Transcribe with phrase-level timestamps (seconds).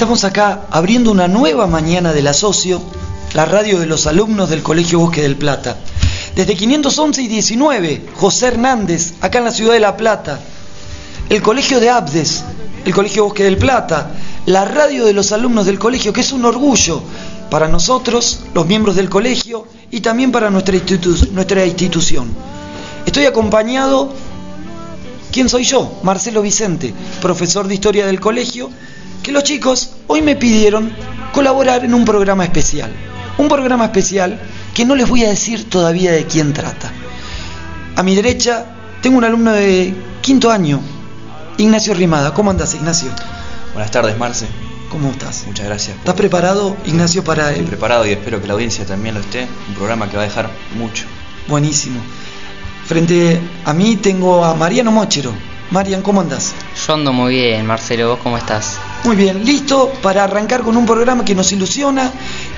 [0.00, 2.80] Estamos acá abriendo una nueva mañana del asocio,
[3.34, 5.76] la radio de los alumnos del Colegio Bosque del Plata.
[6.34, 10.40] Desde 511 y 19, José Hernández, acá en la ciudad de La Plata.
[11.28, 12.44] El Colegio de Abdes,
[12.86, 14.12] el Colegio Bosque del Plata,
[14.46, 17.02] la radio de los alumnos del colegio, que es un orgullo
[17.50, 20.78] para nosotros, los miembros del colegio, y también para nuestra,
[21.32, 22.30] nuestra institución.
[23.04, 24.14] Estoy acompañado,
[25.30, 26.00] ¿quién soy yo?
[26.02, 28.70] Marcelo Vicente, profesor de historia del colegio,
[29.30, 30.92] que los chicos hoy me pidieron
[31.32, 32.90] colaborar en un programa especial.
[33.38, 34.40] Un programa especial
[34.74, 36.90] que no les voy a decir todavía de quién trata.
[37.94, 38.66] A mi derecha
[39.00, 40.80] tengo un alumno de quinto año,
[41.58, 42.34] Ignacio Rimada.
[42.34, 43.08] ¿Cómo andas, Ignacio?
[43.72, 44.48] Buenas tardes, Marce.
[44.90, 45.44] ¿Cómo estás?
[45.46, 45.96] Muchas gracias.
[45.96, 49.46] ¿Estás preparado, Ignacio, para Estoy preparado y espero que la audiencia también lo esté.
[49.68, 51.04] Un programa que va a dejar mucho.
[51.46, 52.00] Buenísimo.
[52.84, 55.32] Frente a mí tengo a Mariano Mochero.
[55.70, 56.52] Marian, ¿cómo andás?
[56.84, 58.08] Yo ando muy bien, Marcelo.
[58.08, 58.80] ¿Vos cómo estás?
[59.02, 62.12] Muy bien, listo para arrancar con un programa que nos ilusiona,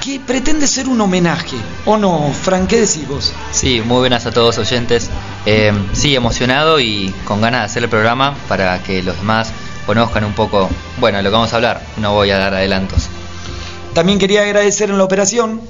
[0.04, 1.56] que pretende ser un homenaje.
[1.84, 2.66] ¿O no, Frank?
[2.66, 3.32] ¿Qué decís vos?
[3.52, 5.08] Sí, muy buenas a todos oyentes.
[5.46, 9.52] Eh, sí, emocionado y con ganas de hacer el programa para que los demás
[9.86, 11.80] conozcan un poco, bueno, lo que vamos a hablar.
[11.98, 13.08] No voy a dar adelantos.
[13.94, 15.60] También quería agradecer en la operación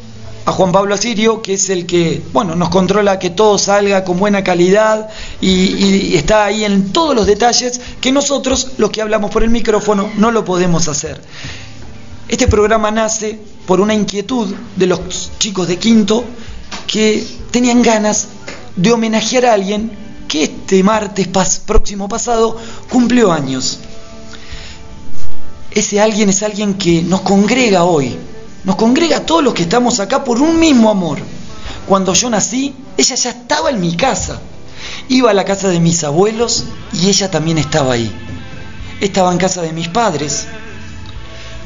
[0.45, 4.19] a Juan Pablo Asirio, que es el que, bueno, nos controla que todo salga con
[4.19, 5.09] buena calidad
[5.41, 10.11] y, está ahí en todos los detalles que nosotros, los que hablamos por el micrófono,
[10.17, 11.21] no lo podemos hacer.
[12.29, 16.25] Este programa nace por una inquietud de los chicos de quinto
[16.87, 18.29] que tenían ganas
[18.75, 19.93] de homenajear a alguien
[20.27, 21.29] que este martes
[21.67, 22.57] próximo pasado
[22.91, 23.79] cumplió años.
[25.71, 28.17] Ese alguien es alguien que nos congrega hoy,
[28.65, 31.19] nos congrega a todos los que estamos acá por un mismo amor.
[31.87, 34.41] Cuando yo nací, ella ya estaba en mi casa.
[35.09, 38.13] Iba a la casa de mis abuelos y ella también estaba ahí.
[39.01, 40.47] Estaba en casa de mis padres.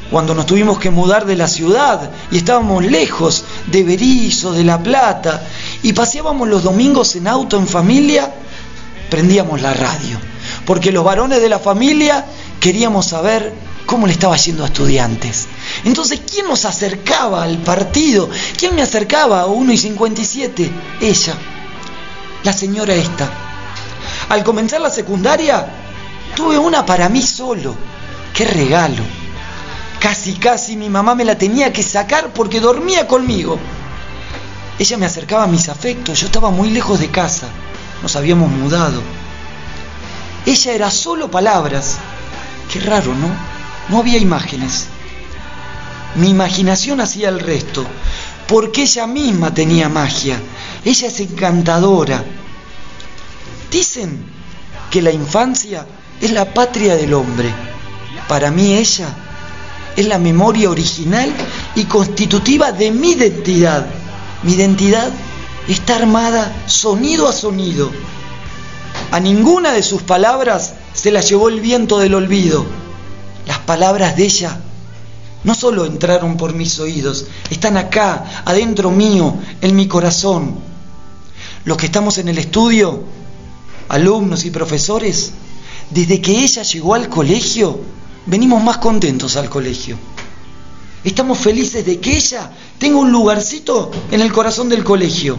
[0.09, 4.81] Cuando nos tuvimos que mudar de la ciudad y estábamos lejos de Berizo, de La
[4.81, 5.43] Plata,
[5.83, 8.33] y paseábamos los domingos en auto en familia,
[9.09, 10.17] prendíamos la radio.
[10.65, 12.25] Porque los varones de la familia
[12.59, 13.53] queríamos saber
[13.87, 15.47] cómo le estaba yendo a estudiantes.
[15.85, 18.29] Entonces, ¿quién nos acercaba al partido?
[18.59, 20.71] ¿Quién me acercaba a 1 y 57?
[21.01, 21.33] Ella,
[22.43, 23.27] la señora esta.
[24.29, 25.65] Al comenzar la secundaria,
[26.35, 27.75] tuve una para mí solo.
[28.33, 29.03] ¡Qué regalo!
[29.99, 33.57] Casi, casi mi mamá me la tenía que sacar porque dormía conmigo.
[34.77, 37.47] Ella me acercaba a mis afectos, yo estaba muy lejos de casa,
[38.03, 39.01] nos habíamos mudado.
[40.45, 41.95] Ella era solo palabras.
[42.71, 43.56] Qué raro, ¿no?
[43.89, 44.87] No había imágenes.
[46.15, 47.85] Mi imaginación hacía el resto,
[48.47, 50.41] porque ella misma tenía magia.
[50.83, 52.23] Ella es encantadora.
[53.71, 54.25] Dicen
[54.89, 55.85] que la infancia
[56.19, 57.53] es la patria del hombre.
[58.27, 59.09] Para mí ella
[59.95, 61.31] es la memoria original
[61.75, 63.85] y constitutiva de mi identidad.
[64.43, 65.09] Mi identidad
[65.67, 67.91] está armada sonido a sonido.
[69.11, 72.65] A ninguna de sus palabras se la llevó el viento del olvido.
[73.47, 74.59] Las palabras de ella
[75.43, 80.55] no solo entraron por mis oídos, están acá, adentro mío, en mi corazón.
[81.63, 83.03] Los que estamos en el estudio,
[83.87, 85.31] alumnos y profesores,
[85.89, 87.79] desde que ella llegó al colegio,
[88.25, 89.97] venimos más contentos al colegio.
[91.05, 95.37] Estamos felices de que ella tenga un lugarcito en el corazón del colegio.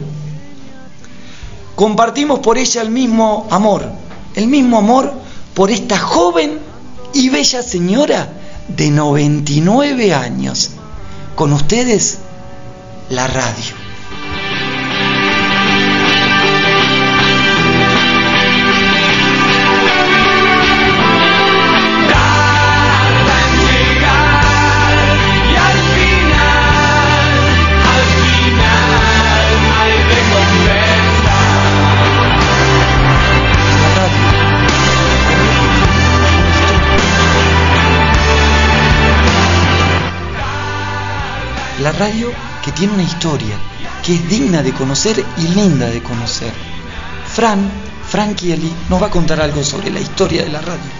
[1.74, 3.86] Compartimos por ella el mismo amor,
[4.34, 5.12] el mismo amor
[5.52, 6.67] por esta joven
[7.12, 8.32] y bella señora
[8.68, 10.70] de 99 años.
[11.34, 12.18] Con ustedes,
[13.10, 13.87] la radio.
[41.98, 42.30] Radio
[42.64, 43.56] que tiene una historia,
[44.04, 46.52] que es digna de conocer y linda de conocer.
[47.26, 47.68] Fran,
[48.08, 50.90] Fran Kieli, nos va a contar algo sobre la historia de la radio.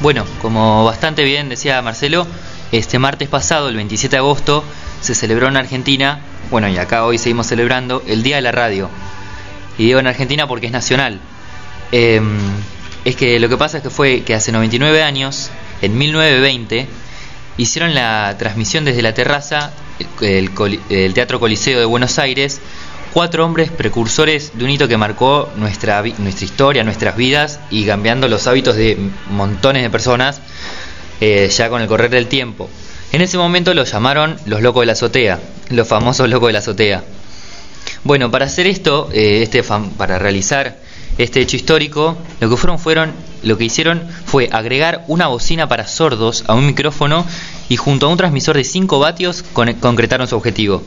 [0.00, 2.26] Bueno, como bastante bien decía Marcelo,
[2.72, 4.64] este martes pasado, el 27 de agosto,
[5.00, 6.18] se celebró en Argentina,
[6.50, 8.90] bueno, y acá hoy seguimos celebrando, el Día de la Radio.
[9.78, 11.20] Y digo en Argentina porque es nacional.
[11.92, 12.20] Eh,
[13.04, 15.50] es que lo que pasa es que fue que hace 99 años,
[15.82, 16.88] en 1920,
[17.58, 19.72] hicieron la transmisión desde la terraza
[20.20, 22.60] el Teatro Coliseo de Buenos Aires,
[23.12, 28.28] cuatro hombres precursores de un hito que marcó nuestra, nuestra historia, nuestras vidas y cambiando
[28.28, 28.98] los hábitos de
[29.30, 30.40] montones de personas.
[31.20, 32.68] eh, ya con el correr del tiempo.
[33.12, 35.38] En ese momento lo llamaron los locos de la azotea,
[35.70, 37.04] los famosos locos de la azotea.
[38.02, 40.78] Bueno, para hacer esto, eh, este para realizar
[41.16, 43.12] este hecho histórico, lo que fueron fueron,
[43.44, 47.24] lo que hicieron fue agregar una bocina para sordos a un micrófono
[47.68, 49.44] y junto a un transmisor de 5 vatios
[49.80, 50.82] concretaron su objetivo.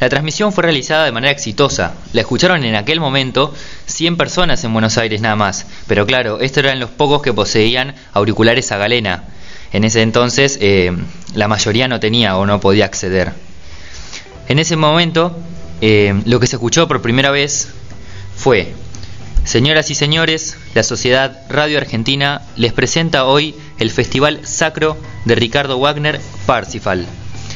[0.00, 1.94] La transmisión fue realizada de manera exitosa.
[2.12, 3.54] La escucharon en aquel momento
[3.86, 5.64] 100 personas en Buenos Aires nada más.
[5.86, 9.24] Pero claro, estos eran los pocos que poseían auriculares a galena.
[9.72, 10.92] En ese entonces eh,
[11.34, 13.32] la mayoría no tenía o no podía acceder.
[14.48, 15.38] En ese momento
[15.80, 17.68] eh, lo que se escuchó por primera vez
[18.36, 18.74] fue,
[19.44, 25.78] señoras y señores, la Sociedad Radio Argentina les presenta hoy el Festival Sacro de Ricardo
[25.78, 27.06] Wagner Parsifal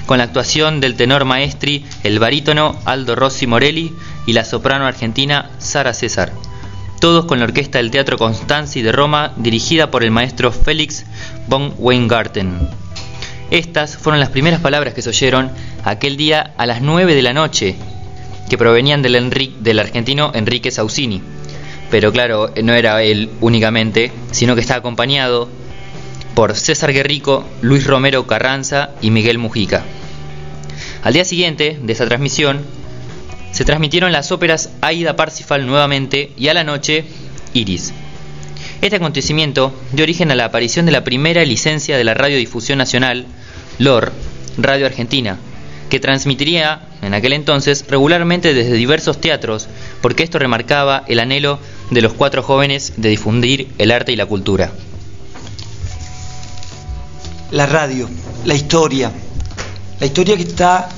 [0.06, 3.92] con la actuación del tenor maestri, el barítono Aldo Rossi Morelli
[4.24, 6.32] y la soprano argentina Sara César.
[7.00, 11.04] Todos con la orquesta del Teatro Constanzi de Roma, dirigida por el maestro Félix
[11.48, 12.68] von Weingarten.
[13.50, 15.50] Estas fueron las primeras palabras que se oyeron
[15.84, 17.76] aquel día a las 9 de la noche,
[18.48, 21.20] que provenían del, del argentino Enrique Sausini.
[21.96, 25.48] Pero claro, no era él únicamente, sino que está acompañado
[26.34, 29.82] por César Guerrico, Luis Romero Carranza y Miguel Mujica.
[31.02, 32.60] Al día siguiente de esa transmisión,
[33.50, 37.06] se transmitieron las óperas Aida Parsifal nuevamente y a la noche
[37.54, 37.94] Iris.
[38.82, 43.24] Este acontecimiento dio origen a la aparición de la primera licencia de la Radiodifusión Nacional,
[43.78, 44.12] LOR,
[44.58, 45.38] Radio Argentina,
[45.88, 49.66] que transmitiría en aquel entonces regularmente desde diversos teatros,
[50.02, 51.58] porque esto remarcaba el anhelo
[51.90, 54.72] de los cuatro jóvenes de difundir el arte y la cultura
[57.50, 58.08] la radio,
[58.44, 59.12] la historia.
[60.00, 60.88] La historia que está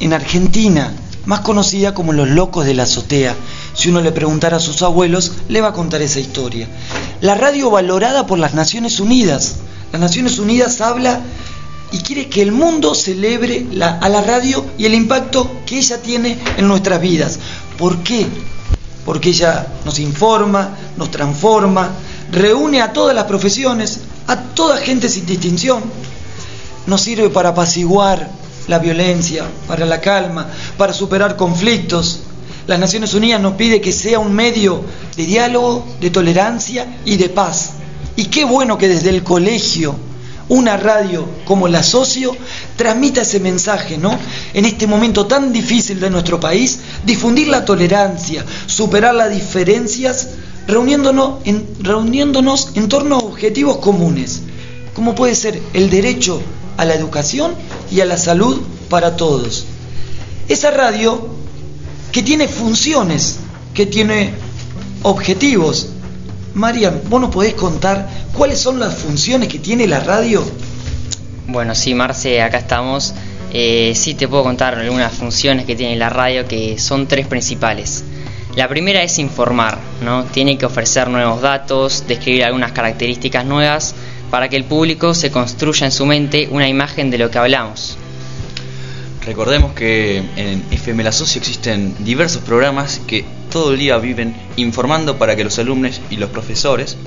[0.00, 0.92] en Argentina,
[1.24, 3.34] más conocida como Los Locos de la Azotea.
[3.74, 6.68] Si uno le preguntara a sus abuelos, le va a contar esa historia.
[7.20, 9.56] La radio valorada por las Naciones Unidas.
[9.92, 11.20] Las Naciones Unidas habla
[11.92, 16.36] y quiere que el mundo celebre a la radio y el impacto que ella tiene
[16.56, 17.38] en nuestras vidas.
[17.78, 18.26] ¿Por qué?
[19.06, 21.92] Porque ella nos informa, nos transforma,
[22.30, 25.82] reúne a todas las profesiones, a toda gente sin distinción.
[26.86, 28.28] Nos sirve para apaciguar
[28.68, 32.20] la violencia, para la calma, para superar conflictos.
[32.66, 34.82] Las Naciones Unidas nos pide que sea un medio
[35.16, 37.70] de diálogo, de tolerancia y de paz.
[38.16, 39.94] Y qué bueno que desde el colegio
[40.48, 42.36] una radio como la Socio
[42.76, 44.18] transmita ese mensaje, ¿no?
[44.54, 50.28] En este momento tan difícil de nuestro país, difundir la tolerancia, superar las diferencias
[50.66, 54.42] reuniéndonos en, reuniéndonos en torno a objetivos comunes,
[54.94, 56.40] como puede ser el derecho
[56.76, 57.54] a la educación
[57.90, 59.64] y a la salud para todos.
[60.48, 61.28] Esa radio
[62.12, 63.36] que tiene funciones,
[63.74, 64.32] que tiene
[65.02, 65.88] objetivos.
[66.56, 70.42] Marian, ¿vos nos podés contar cuáles son las funciones que tiene la radio?
[71.48, 73.12] Bueno, sí, Marce, acá estamos.
[73.52, 78.04] Eh, sí te puedo contar algunas funciones que tiene la radio que son tres principales.
[78.54, 80.24] La primera es informar, ¿no?
[80.24, 83.94] Tiene que ofrecer nuevos datos, describir algunas características nuevas
[84.30, 87.98] para que el público se construya en su mente una imagen de lo que hablamos.
[89.26, 95.16] Recordemos que en FM La Socio existen diversos programas que todo el día viven informando
[95.16, 96.98] para que los alumnos y los profesores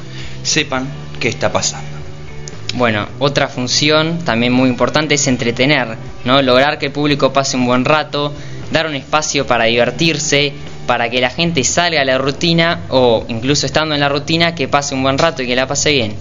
[0.42, 0.88] sepan
[1.20, 1.88] qué está pasando.
[2.74, 6.42] Bueno, otra función también muy importante es entretener, ¿no?
[6.42, 8.34] Lograr que el público pase un buen rato,
[8.72, 10.52] dar un espacio para divertirse,
[10.88, 14.68] para que la gente salga a la rutina o incluso estando en la rutina que
[14.68, 16.16] pase un buen rato y que la pase bien.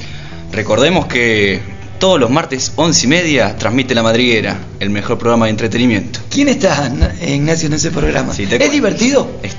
[0.52, 1.62] Recordemos que
[1.98, 6.20] todos los martes 11 y media transmite La Madriguera, el mejor programa de entretenimiento.
[6.28, 6.92] ¿Quién está,
[7.26, 8.34] Ignacio, en ese programa?
[8.36, 9.30] ¿Es divertido?
[9.42, 9.56] Es,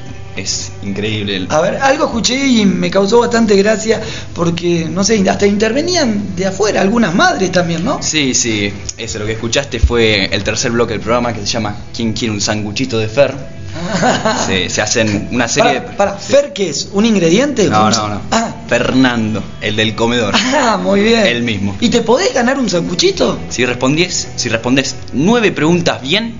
[0.84, 1.48] increíble.
[1.50, 4.02] A ver, algo escuché y me causó bastante gracia
[4.34, 8.02] porque, no sé, hasta intervenían de afuera algunas madres también, ¿no?
[8.02, 11.76] Sí, sí, eso lo que escuchaste fue el tercer bloque del programa que se llama
[11.96, 13.60] ¿Quién quiere un sanguchito de Fer?
[14.70, 15.82] se, hacen una serie de.
[15.82, 16.90] Para, ¿Fer qué es?
[16.92, 17.68] ¿Un ingrediente?
[17.68, 18.22] No, no, no.
[18.32, 18.54] Ah.
[18.68, 20.36] Fernando, el del comedor.
[20.62, 21.26] Ah, muy bien.
[21.26, 21.76] El mismo.
[21.80, 23.40] ¿Y te podés ganar un sanguchito?
[23.50, 26.36] Si respondes, si respondes nueve preguntas bien,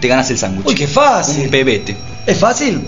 [0.00, 0.66] te ganas el sándwich.
[0.66, 1.44] Uy, qué fácil.
[1.44, 1.96] Un bebete.
[2.26, 2.80] ¿Es fácil?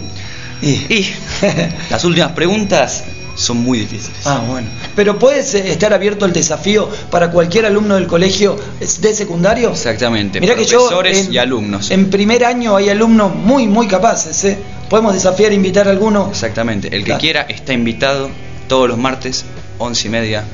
[0.63, 1.11] Y
[1.91, 3.05] las últimas preguntas
[3.35, 4.27] son muy difíciles.
[4.27, 4.69] Ah, bueno.
[4.95, 9.71] Pero puedes eh, estar abierto al desafío para cualquier alumno del colegio de secundario.
[9.71, 10.41] Exactamente.
[10.41, 10.89] Mira que yo
[11.31, 11.91] y alumnos.
[11.91, 14.59] En primer año hay alumnos muy muy capaces, ¿eh?
[14.89, 16.29] Podemos desafiar e invitar a alguno.
[16.31, 16.95] Exactamente.
[16.95, 18.31] El que quiera está invitado
[18.69, 19.45] todos los martes,
[19.79, 20.45] once y media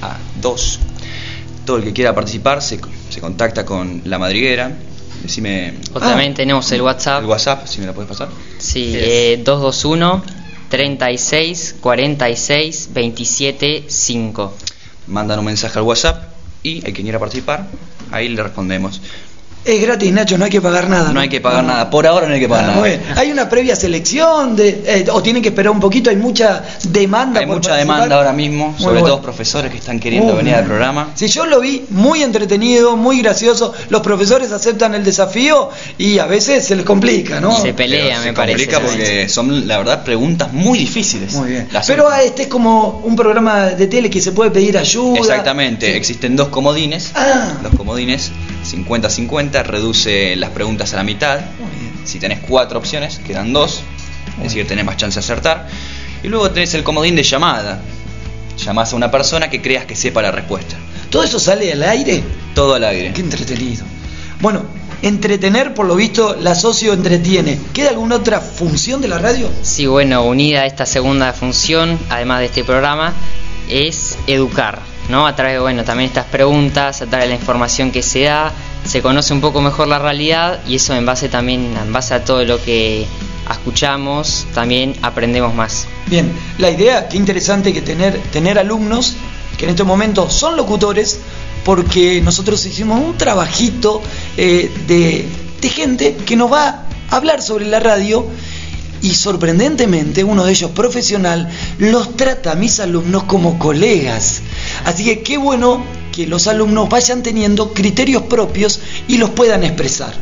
[0.00, 0.80] a 2.
[1.64, 4.72] Todo el que quiera participar se, se contacta con la madriguera.
[5.26, 5.74] Decime.
[5.92, 6.36] O también ah.
[6.36, 7.22] tenemos el WhatsApp.
[7.22, 8.28] El WhatsApp, si me la puedes pasar.
[8.58, 10.22] Sí, eh, 221
[10.68, 14.56] 36 46 27 5.
[15.08, 16.22] Mandan un mensaje al WhatsApp
[16.62, 17.66] y el que quiera participar,
[18.12, 19.00] ahí le respondemos.
[19.66, 21.12] Es gratis, Nacho, no hay que pagar nada.
[21.12, 22.78] No hay que pagar nada, por ahora no hay que pagar Ah, nada.
[22.78, 23.02] bueno.
[23.16, 27.40] Hay una previa selección de, eh, o tienen que esperar un poquito, hay mucha demanda.
[27.40, 27.96] Hay por mucha participar.
[27.96, 29.06] demanda ahora mismo, Muy sobre bueno.
[29.16, 31.08] todo profesores que están queriendo venir al programa.
[31.16, 33.74] Sí, yo lo vi muy entretenido, muy gracioso.
[33.88, 37.60] Los profesores aceptan el desafío y a veces se les complica, ¿no?
[37.60, 38.58] Se pelea, Pero me se parece.
[38.66, 38.98] complica también.
[38.98, 41.32] porque son, la verdad, preguntas muy difíciles.
[41.32, 41.68] Muy bien.
[41.72, 45.18] Las- Pero ah, este es como un programa de tele que se puede pedir ayuda.
[45.18, 45.96] Exactamente, Sí.
[45.96, 47.10] existen dos comodines.
[47.16, 47.54] Ah.
[47.64, 48.30] Los comodines
[48.66, 51.40] 50-50 reduce las preguntas a la mitad.
[51.58, 51.92] Muy bien.
[52.04, 53.82] Si tenés cuatro opciones, quedan dos.
[54.38, 55.68] Es decir, tenés más chance de acertar.
[56.22, 57.80] Y luego tenés el comodín de llamada.
[58.58, 60.76] Llamás a una persona que creas que sepa la respuesta.
[61.10, 62.22] ¿Todo eso sale al aire?
[62.54, 63.12] Todo al aire.
[63.12, 63.84] Qué entretenido.
[64.40, 64.64] Bueno,
[65.02, 67.58] entretener, por lo visto, la socio entretiene.
[67.72, 69.48] ¿Queda alguna otra función de la radio?
[69.62, 73.14] Sí, bueno, unida a esta segunda función, además de este programa,
[73.68, 75.26] es educar, ¿no?
[75.26, 78.52] A través de, bueno, también estas preguntas, a través de la información que se da,
[78.84, 82.24] se conoce un poco mejor la realidad y eso en base también, en base a
[82.24, 83.06] todo lo que
[83.50, 85.86] escuchamos, también aprendemos más.
[86.06, 89.16] Bien, la idea, qué interesante que tener, tener alumnos
[89.56, 91.20] que en este momento son locutores,
[91.64, 94.02] porque nosotros hicimos un trabajito
[94.36, 95.26] eh, de,
[95.60, 98.26] de gente que nos va a hablar sobre la radio
[99.06, 101.48] y sorprendentemente uno de ellos profesional
[101.78, 104.42] los trata a mis alumnos como colegas.
[104.84, 110.12] Así que qué bueno que los alumnos vayan teniendo criterios propios y los puedan expresar.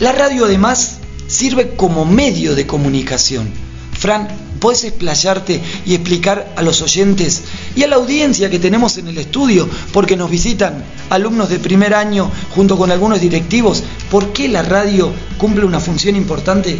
[0.00, 0.96] La radio además
[1.28, 3.48] sirve como medio de comunicación.
[3.96, 4.26] Fran,
[4.60, 7.42] ¿puedes explayarte y explicar a los oyentes
[7.74, 11.94] y a la audiencia que tenemos en el estudio, porque nos visitan alumnos de primer
[11.94, 16.78] año junto con algunos directivos, por qué la radio cumple una función importante?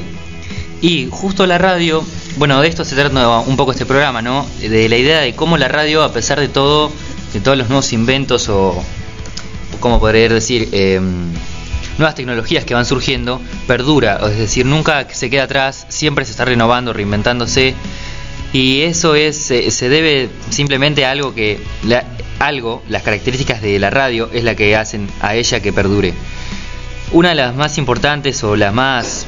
[0.83, 2.05] Y justo la radio,
[2.37, 4.47] bueno, de esto se trata un poco este programa, ¿no?
[4.61, 6.91] De la idea de cómo la radio, a pesar de todo,
[7.35, 8.83] de todos los nuevos inventos o,
[9.81, 10.69] ¿cómo podría decir?
[10.73, 11.01] Eh,
[11.99, 16.45] nuevas tecnologías que van surgiendo, perdura, es decir, nunca se queda atrás, siempre se está
[16.45, 17.75] renovando, reinventándose.
[18.53, 22.05] Y eso es se debe simplemente a algo que la-
[22.41, 26.15] algo, las características de la radio es la que hacen a ella que perdure.
[27.13, 29.27] Una de las más importantes o las más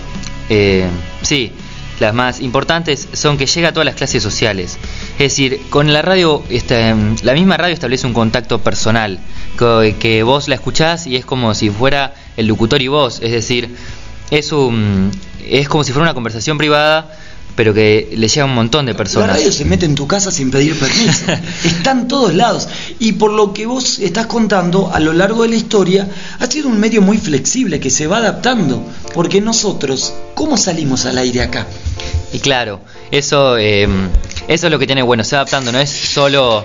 [0.49, 0.87] eh,
[1.23, 1.53] sí,
[2.01, 4.77] las más importantes son que llega a todas las clases sociales.
[5.13, 6.93] Es decir, con la radio, este,
[7.23, 9.21] la misma radio establece un contacto personal,
[9.57, 13.33] co- que vos la escuchás y es como si fuera el locutor y vos, es
[13.33, 13.75] decir,
[14.31, 15.11] es un
[15.47, 17.11] es como si fuera una conversación privada,
[17.57, 19.37] pero que le llega a un montón de La personas.
[19.37, 21.25] radio se mete en tu casa sin pedir permiso.
[21.65, 22.69] Está en todos lados.
[22.99, 26.09] Y por lo que vos estás contando, a lo largo de la historia,
[26.39, 28.83] ha sido un medio muy flexible que se va adaptando.
[29.13, 31.67] Porque nosotros, ¿cómo salimos al aire acá?
[32.33, 33.87] Y claro, eso, eh,
[34.49, 36.65] eso es lo que tiene bueno, se va adaptando, no es solo,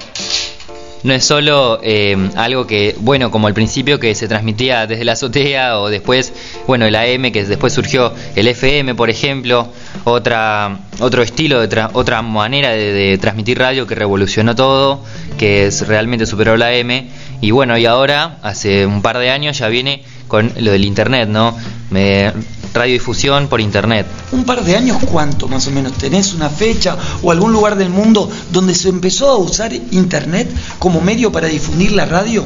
[1.08, 5.14] no es solo eh, algo que, bueno, como al principio que se transmitía desde la
[5.14, 6.34] azotea o después,
[6.68, 9.70] bueno, el AM que después surgió el FM, por ejemplo,
[10.04, 15.02] otra, otro estilo, de tra- otra manera de, de transmitir radio que revolucionó todo,
[15.38, 17.08] que es realmente superó la AM.
[17.42, 21.30] Y bueno, y ahora, hace un par de años ya viene con lo del Internet,
[21.30, 21.56] ¿no?
[21.90, 22.32] Me-
[22.74, 24.06] radiodifusión por Internet.
[24.32, 25.94] Un par de años, ¿cuánto más o menos?
[25.94, 31.02] ¿Tenés una fecha o algún lugar del mundo donde se empezó a usar Internet como
[31.02, 32.44] medio para difundir la radio?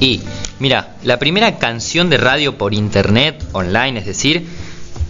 [0.00, 0.22] Y
[0.58, 4.46] mira, la primera canción de radio por internet, online, es decir,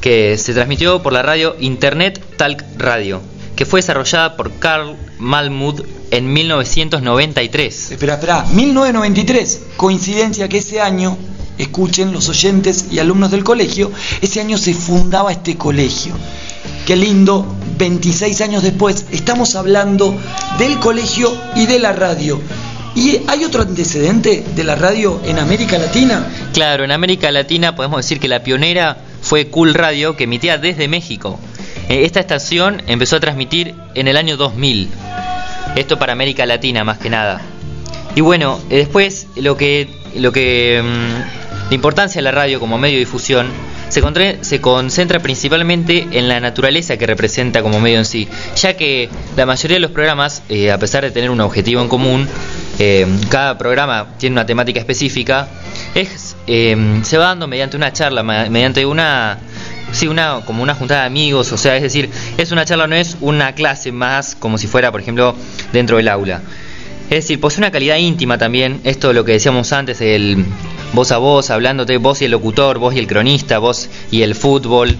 [0.01, 3.21] que se transmitió por la radio Internet Talk Radio,
[3.55, 7.93] que fue desarrollada por Carl Malmuth en 1993.
[7.93, 11.17] Espera, espera, 1993, coincidencia que ese año,
[11.59, 13.91] escuchen los oyentes y alumnos del colegio,
[14.23, 16.15] ese año se fundaba este colegio.
[16.87, 17.47] Qué lindo,
[17.79, 20.17] 26 años después, estamos hablando
[20.59, 22.41] del colegio y de la radio.
[22.95, 26.27] ¿Y hay otro antecedente de la radio en América Latina?
[26.53, 30.89] Claro, en América Latina podemos decir que la pionera fue Cool Radio, que emitía desde
[30.89, 31.39] México.
[31.89, 34.89] Eh, Esta estación empezó a transmitir en el año 2000.
[35.77, 37.41] Esto para América Latina más que nada.
[38.17, 41.38] Y bueno, eh, después lo que, lo que mm,
[41.69, 43.49] la importancia de la radio como medio de difusión
[43.89, 44.03] se,
[44.43, 49.47] se concentra principalmente en la naturaleza que representa como medio en sí, ya que la
[49.47, 52.29] mayoría de los programas, eh, a pesar de tener un objetivo en común,
[52.79, 55.49] eh, cada programa tiene una temática específica,
[55.95, 59.39] es, eh, se va dando mediante una charla, mediante una
[59.91, 62.95] Sí, una, como una juntada de amigos, o sea, es decir, es una charla, no
[62.95, 65.35] es una clase más como si fuera, por ejemplo,
[65.73, 66.43] dentro del aula.
[67.05, 70.45] Es decir, posee una calidad íntima también, esto lo que decíamos antes, el
[70.93, 74.35] voz a voz, hablándote, vos y el locutor, vos y el cronista, vos y el
[74.35, 74.97] fútbol,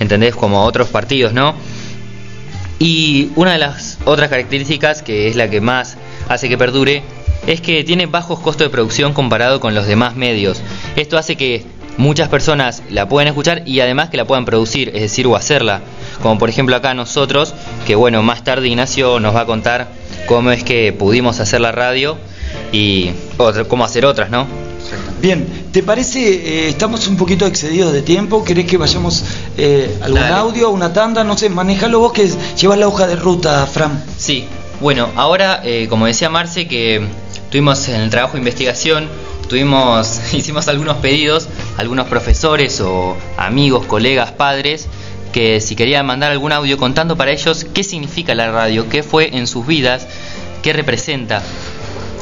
[0.00, 0.34] ¿entendés?
[0.34, 1.54] Como otros partidos, ¿no?
[2.78, 5.96] Y una de las otras características, que es la que más
[6.28, 7.02] hace que perdure,
[7.46, 10.60] es que tiene bajos costos de producción comparado con los demás medios.
[10.96, 11.64] Esto hace que
[11.96, 15.80] muchas personas la puedan escuchar y además que la puedan producir, es decir, o hacerla.
[16.22, 17.54] Como por ejemplo acá nosotros,
[17.86, 19.88] que bueno, más tarde Ignacio nos va a contar
[20.26, 22.16] cómo es que pudimos hacer la radio
[22.70, 23.10] y
[23.68, 24.46] cómo hacer otras, ¿no?
[25.20, 28.44] Bien, ¿te parece, eh, estamos un poquito excedidos de tiempo?
[28.44, 29.24] ¿Querés que vayamos
[29.56, 31.22] eh, algún audio, una tanda?
[31.22, 34.02] No sé, manejalo vos que llevas la hoja de ruta, Fran.
[34.18, 34.48] Sí,
[34.80, 37.06] bueno, ahora, eh, como decía Marce, que
[37.50, 39.08] tuvimos en el trabajo de investigación,
[39.48, 44.88] tuvimos, hicimos algunos pedidos, algunos profesores o amigos, colegas, padres,
[45.32, 49.36] que si querían mandar algún audio contando para ellos qué significa la radio, qué fue
[49.36, 50.08] en sus vidas,
[50.62, 51.44] qué representa.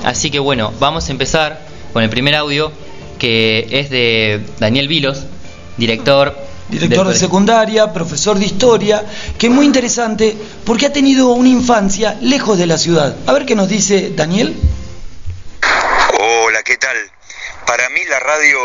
[0.05, 2.73] Así que bueno, vamos a empezar con el primer audio
[3.19, 5.27] que es de Daniel Vilos,
[5.77, 6.37] director.
[6.69, 9.05] Director de secundaria, profesor de historia,
[9.39, 13.17] que es muy interesante porque ha tenido una infancia lejos de la ciudad.
[13.27, 14.57] A ver qué nos dice Daniel.
[16.17, 16.97] Hola, ¿qué tal?
[17.67, 18.59] Para mí la radio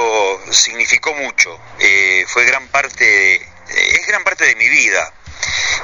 [0.51, 5.11] significó mucho, eh, fue gran parte, es gran parte de mi vida.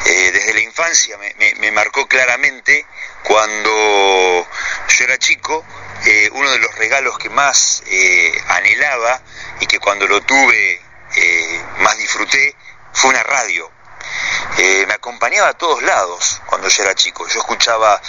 [0.05, 1.17] Eh, desde la infancia
[1.59, 2.85] me marcó claramente
[3.23, 4.47] cuando
[4.89, 5.65] yo era chico
[6.05, 9.21] eh, uno de los regalos que más eh, anhelaba
[9.59, 10.81] y que cuando lo tuve
[11.15, 12.55] eh, más disfruté
[12.93, 13.71] fue una radio.
[14.57, 17.27] me acompañaba a todos lados cuando yo era chico.
[17.27, 18.01] Yo escuchaba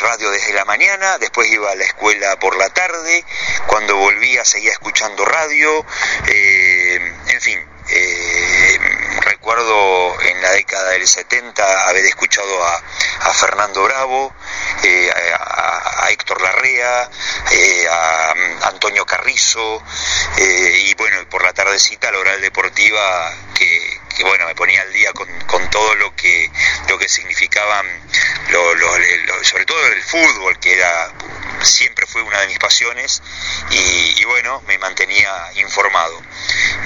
[0.00, 3.24] radio desde la mañana, después iba a la escuela por la tarde,
[3.66, 5.84] cuando volvía seguía escuchando radio,
[6.26, 7.68] en fin,
[9.20, 14.34] recuerdo en la década del 70 haber escuchado a, Fernando Bravo,
[14.82, 17.10] eh, a, Héctor Larrea,
[17.50, 18.34] eh, a,
[18.68, 19.82] Antonio Carrizo,
[20.38, 25.12] eh, y bueno, por la tardecita la oral deportiva que, bueno, me ponía al día
[25.12, 25.28] con,
[25.70, 26.50] todo lo que,
[26.88, 27.86] lo que significaban,
[29.42, 31.12] sobre todo el fútbol, que era
[31.62, 33.22] siempre fue una de mis pasiones,
[33.70, 36.22] y, bueno, me mantenía informado.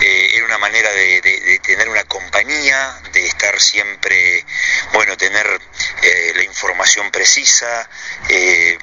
[0.00, 4.44] era una manera de tener una compañía de estar siempre,
[4.92, 5.46] bueno, tener
[6.02, 7.88] eh, la información precisa,
[8.28, 8.78] eh,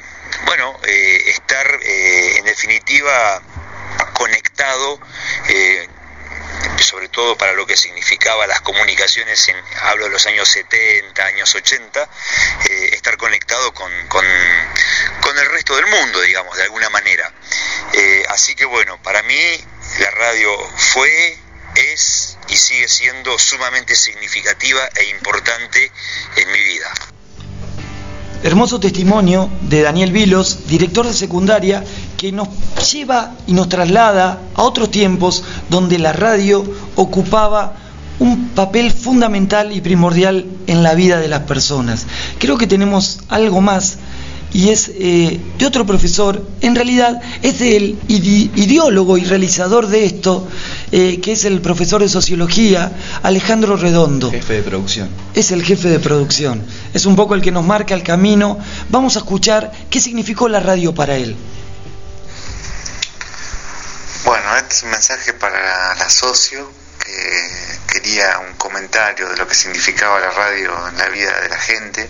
[0.46, 3.42] bueno, eh, estar en definitiva
[4.14, 5.00] conectado
[7.12, 12.10] todo para lo que significaba las comunicaciones, en, hablo de los años 70, años 80,
[12.92, 17.32] estar conectado con, con, el resto del mundo, digamos, de alguna manera.
[18.30, 19.40] así que bueno, para mí
[20.00, 21.38] la radio fue,
[21.76, 25.92] es y sigue siendo sumamente significativa e importante
[26.36, 26.92] en mi vida.
[28.42, 31.84] Hermoso testimonio de Daniel Vilos, director de secundaria,
[32.20, 32.50] que nos
[32.92, 36.66] lleva y nos traslada a otros tiempos donde la radio
[36.98, 37.76] ocupaba
[38.20, 42.08] un papel fundamental y primordial en la vida de las personas.
[42.38, 44.00] Creo que tenemos algo más
[44.52, 50.46] y es eh, de otro profesor, en realidad es del ideólogo y realizador de esto,
[50.92, 52.92] eh, que es el profesor de sociología,
[53.24, 54.30] Alejandro Redondo.
[54.30, 55.08] Jefe de producción.
[55.36, 58.58] Es el jefe de producción, es un poco el que nos marca el camino.
[58.90, 61.38] Vamos a escuchar qué significó la radio para él.
[64.24, 66.72] Bueno, este es un mensaje para la socio
[67.04, 71.58] que quería un comentario de lo que significaba la radio en la vida de la
[71.58, 72.10] gente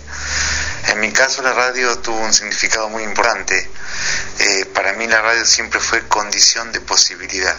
[0.88, 3.70] en mi caso la radio tuvo un significado muy importante.
[4.38, 7.54] Eh, para mí la radio siempre fue condición de posibilidad.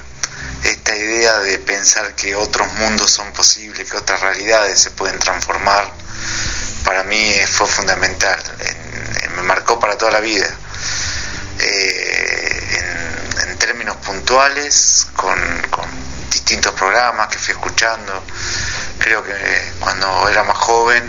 [0.63, 5.91] Esta idea de pensar que otros mundos son posibles, que otras realidades se pueden transformar,
[6.83, 8.39] para mí fue fundamental.
[9.35, 10.49] me marcó para toda la vida.
[11.59, 13.10] Eh,
[13.71, 15.39] términos puntuales, con,
[16.29, 18.21] distintos programas que fui escuchando.
[18.99, 19.33] Creo que
[19.79, 21.03] cuando era más joven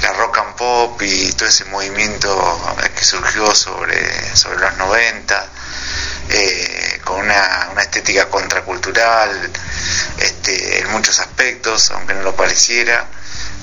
[0.00, 2.30] la rock and pop y todo ese movimiento
[2.96, 5.46] que surgió sobre, sobre los 90,
[6.28, 9.50] eh, con una, estética contracultural
[10.18, 13.06] este, en muchos aspectos, aunque no lo pareciera,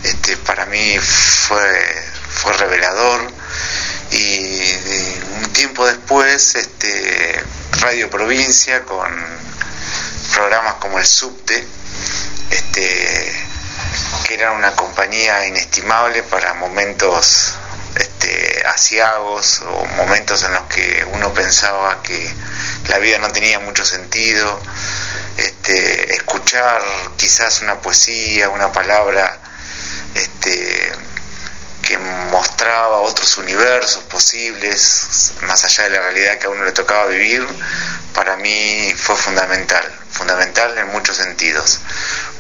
[0.04, 3.32] este, para mí fue, fue revelador
[4.12, 4.74] y,
[5.42, 9.10] un tiempo después este, Radio Provincia con
[10.34, 11.66] programas como el Subte,
[12.52, 13.48] este,
[14.26, 17.54] que era una compañía inestimable para momentos
[17.96, 22.34] este, asiagos o momentos en los que uno pensaba que
[22.88, 24.60] la vida no tenía mucho sentido.
[25.38, 26.82] Este, escuchar
[27.18, 29.38] quizás una poesía, una palabra
[30.16, 30.92] este,
[31.90, 37.08] que mostraba otros universos posibles, más allá de la realidad que a uno le tocaba
[37.08, 37.44] vivir,
[38.14, 41.80] para mí fue fundamental, fundamental en muchos sentidos.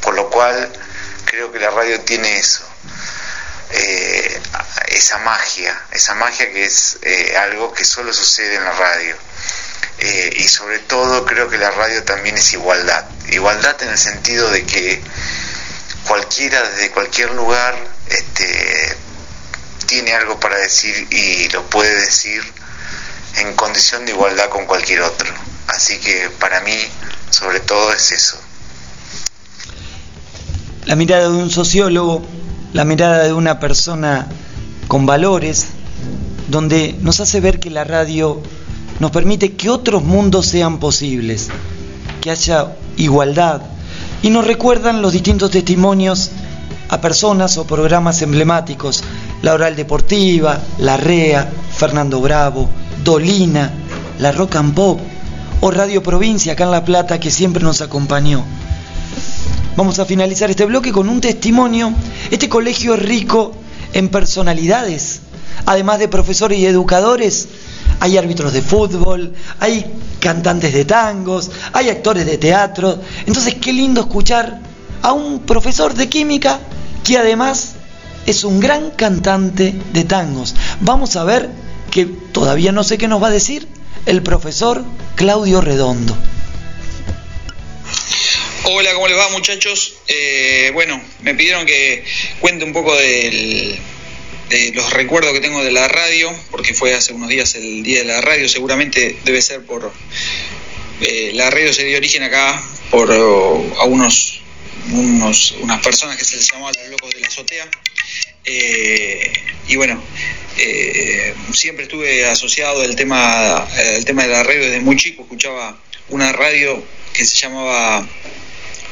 [0.02, 0.72] Por lo cual
[1.26, 2.64] creo que la radio tiene eso.
[3.72, 4.40] Eh,
[4.90, 9.16] esa magia, esa magia que es eh, algo que solo sucede en la radio.
[9.98, 13.04] Eh, y sobre todo creo que la radio también es igualdad.
[13.30, 15.02] Igualdad en el sentido de que
[16.08, 17.76] cualquiera desde cualquier lugar
[18.10, 18.98] este,
[19.90, 22.42] tiene algo para decir y lo puede decir
[23.38, 25.28] en condición de igualdad con cualquier otro.
[25.68, 26.76] Así que para mí
[27.32, 28.38] sobre todo es eso.
[30.86, 32.24] La mirada de un sociólogo,
[32.72, 34.28] la mirada de una persona
[34.88, 35.68] con valores,
[36.50, 38.42] donde nos hace ver que la radio
[39.00, 41.50] nos permite que otros mundos sean posibles,
[42.22, 43.62] que haya igualdad,
[44.22, 46.32] y nos recuerdan los distintos testimonios
[46.90, 49.04] a personas o programas emblemáticos,
[49.44, 52.68] la Oral Deportiva, La Rea, Fernando Bravo,
[53.04, 53.72] Dolina,
[54.18, 55.00] La Rock and Pop
[55.62, 58.44] o Radio Provincia acá en La Plata que siempre nos acompañó.
[59.76, 61.94] Vamos a finalizar este bloque con un testimonio.
[62.32, 63.54] Este colegio es rico
[63.94, 65.22] en personalidades,
[65.66, 67.48] además de profesores y educadores.
[68.02, 69.86] Hay árbitros de fútbol, hay
[70.20, 72.98] cantantes de tangos, hay actores de teatro.
[73.26, 74.69] Entonces, qué lindo escuchar
[75.02, 76.60] a un profesor de química
[77.04, 77.76] que además
[78.26, 80.56] es un gran cantante de tangos.
[80.82, 81.50] Vamos a ver
[81.92, 83.68] que todavía no sé qué nos va a decir
[84.06, 84.84] el profesor
[85.16, 86.16] Claudio Redondo.
[88.64, 89.96] Hola, ¿cómo les va muchachos?
[90.08, 92.04] Eh, bueno, me pidieron que
[92.40, 93.80] cuente un poco de
[94.74, 98.06] los recuerdos que tengo de la radio, porque fue hace unos días el día de
[98.06, 99.92] la radio, seguramente debe ser por...
[101.02, 104.42] Eh, la radio se dio origen acá por a unos,
[104.92, 107.68] unas personas que se les llamaban los locos de la azotea.
[108.46, 109.32] Eh,
[109.68, 110.02] y bueno,
[111.54, 115.78] siempre estuve asociado al tema, al tema de la radio desde muy chico, escuchaba
[116.10, 118.08] una radio que se llamaba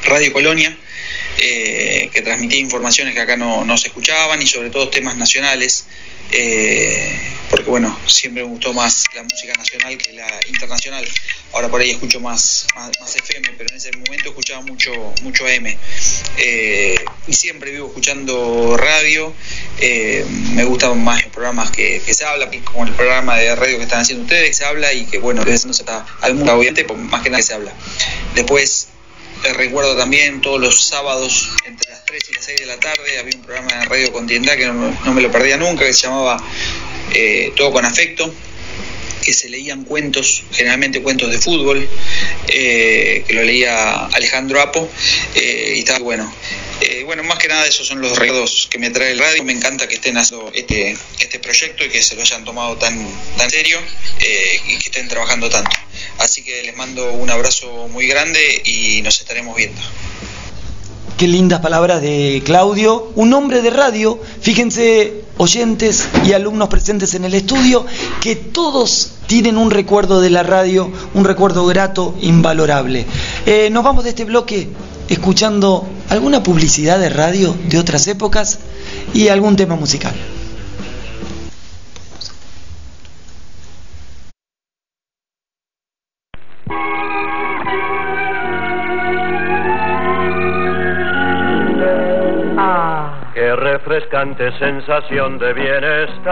[0.03, 0.77] Radio Colonia,
[1.39, 5.85] eh, que transmitía informaciones que acá no, se escuchaban y sobre todo temas nacionales,
[6.31, 7.15] eh,
[7.51, 11.07] porque bueno, siempre me gustó más la música nacional que la internacional.
[11.53, 15.77] Ahora por ahí escucho más, más, FM, pero en ese momento escuchaba mucho, mucho AM.
[16.37, 19.31] Eh, y siempre vivo escuchando radio.
[20.53, 24.01] me gustan más los programas que, se habla, como el programa de radio que están
[24.01, 27.21] haciendo ustedes, que se habla y que bueno, no se está al mundo, obviamente, más
[27.21, 27.73] que nada que se habla.
[28.33, 28.89] Después
[29.55, 33.35] recuerdo también todos los sábados entre las 3 y las 6 de la tarde había
[33.35, 36.37] un programa de radio con tienda que no, me lo perdía nunca, que se llamaba
[37.13, 38.33] eh, Todo con Afecto,
[39.27, 41.85] que se leían cuentos, generalmente cuentos de fútbol,
[42.47, 44.89] eh, que lo leía Alejandro Apo,
[45.35, 46.33] eh, y estaba bueno.
[47.05, 49.43] bueno, más que nada esos son los recuerdos que me trae el radio.
[49.43, 52.95] Me encanta que estén haciendo este, este proyecto y que se lo hayan tomado tan,
[53.37, 53.77] tan serio
[54.67, 55.75] y que estén trabajando tanto.
[56.19, 59.81] Así que les mando un abrazo muy grande y nos estaremos viendo.
[61.17, 67.25] Qué lindas palabras de Claudio, un hombre de radio, fíjense oyentes y alumnos presentes en
[67.25, 67.87] el estudio,
[68.21, 73.05] que todos tienen un recuerdo de la radio, un recuerdo grato, invalorable.
[73.45, 74.69] Eh, nos vamos de este bloque
[75.09, 78.59] escuchando alguna publicidad de radio de otras épocas
[79.13, 80.15] y algún tema musical.
[93.97, 96.25] Refrescante sensación de bienestar.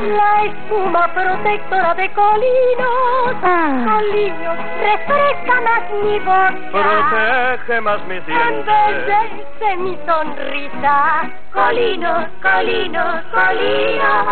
[0.00, 3.84] la espuma protectora de colinos, ah.
[3.84, 6.54] colinos, refresca más mi boca.
[6.72, 8.66] Protege más mis dientes.
[8.88, 11.30] Embellece mi sonrisa.
[11.52, 14.22] Colinos, colinos, colinos.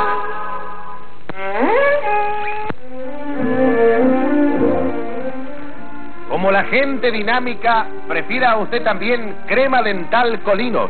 [6.31, 10.89] Como la gente dinámica, prefiera usted también crema dental Colinos,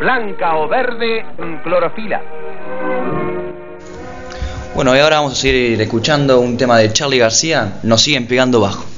[0.00, 1.24] blanca o verde,
[1.62, 2.20] clorofila.
[4.74, 8.60] Bueno, y ahora vamos a seguir escuchando un tema de Charlie García, nos siguen pegando
[8.60, 8.89] bajo.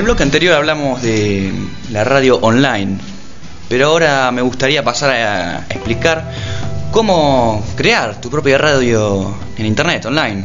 [0.00, 1.52] El bloque anterior hablamos de
[1.90, 2.96] la radio online,
[3.68, 6.32] pero ahora me gustaría pasar a explicar
[6.90, 10.44] cómo crear tu propia radio en internet, online.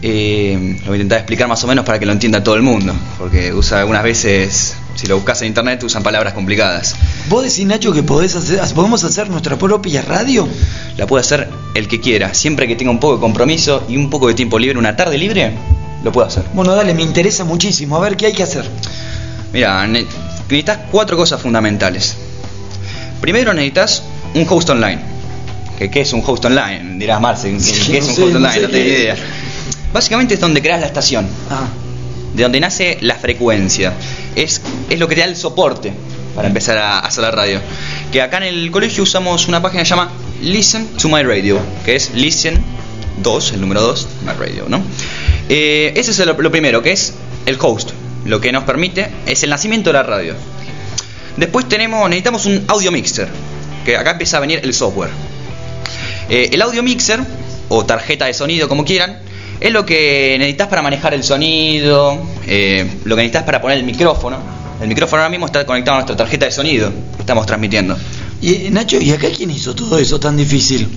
[0.00, 2.62] Eh, lo voy a intentar explicar más o menos para que lo entienda todo el
[2.62, 6.94] mundo, porque usa algunas veces, si lo buscas en internet, usan palabras complicadas.
[7.28, 10.46] ¿Vos decís, Nacho, que podés hacer, podemos hacer nuestra propia radio?
[10.96, 14.08] La puede hacer el que quiera, siempre que tenga un poco de compromiso y un
[14.08, 15.52] poco de tiempo libre, una tarde libre,
[16.02, 16.44] lo puede hacer.
[16.54, 17.96] Bueno, dale, me interesa muchísimo.
[17.96, 18.64] A ver, ¿qué hay que hacer?
[19.52, 20.04] Mira, ne-
[20.48, 22.16] necesitas cuatro cosas fundamentales.
[23.20, 24.02] Primero necesitas
[24.34, 25.00] un host online.
[25.78, 26.96] ¿Qué, qué es un host online?
[26.98, 28.54] Dirás, Marce, ¿qué, Sí, es no un host no online?
[28.54, 29.16] sé No, tengo idea.
[29.92, 31.66] Básicamente es donde creas la estación, Ah,
[32.34, 33.92] de donde nace la frecuencia.
[34.34, 35.92] Es, es lo que te da el soporte
[36.34, 37.60] para empezar a hacer la radio.
[38.10, 40.10] Que acá en el colegio usamos una página que se llama
[40.40, 42.62] Listen to My Radio, que es Listen
[43.22, 44.80] 2, el número 2, My Radio, ¿no?
[45.48, 47.14] Eh, ese es lo, primero, que es
[47.46, 47.90] el host.
[48.24, 50.34] Lo que nos permite es el nacimiento de la radio.
[51.36, 53.28] Después tenemos, necesitamos un audio mixer,
[53.84, 55.10] que acá empieza a venir el software.
[56.28, 57.20] Eh, el audio mixer,
[57.68, 59.18] o tarjeta de sonido, como quieran,
[59.60, 63.84] es lo que necesitas para manejar el sonido, eh, lo que necesitas para poner el
[63.84, 64.38] micrófono.
[64.80, 67.96] El micrófono ahora mismo está conectado a nuestra tarjeta de sonido que estamos transmitiendo.
[68.40, 70.88] y Nacho, ¿y acá quién hizo todo eso tan difícil?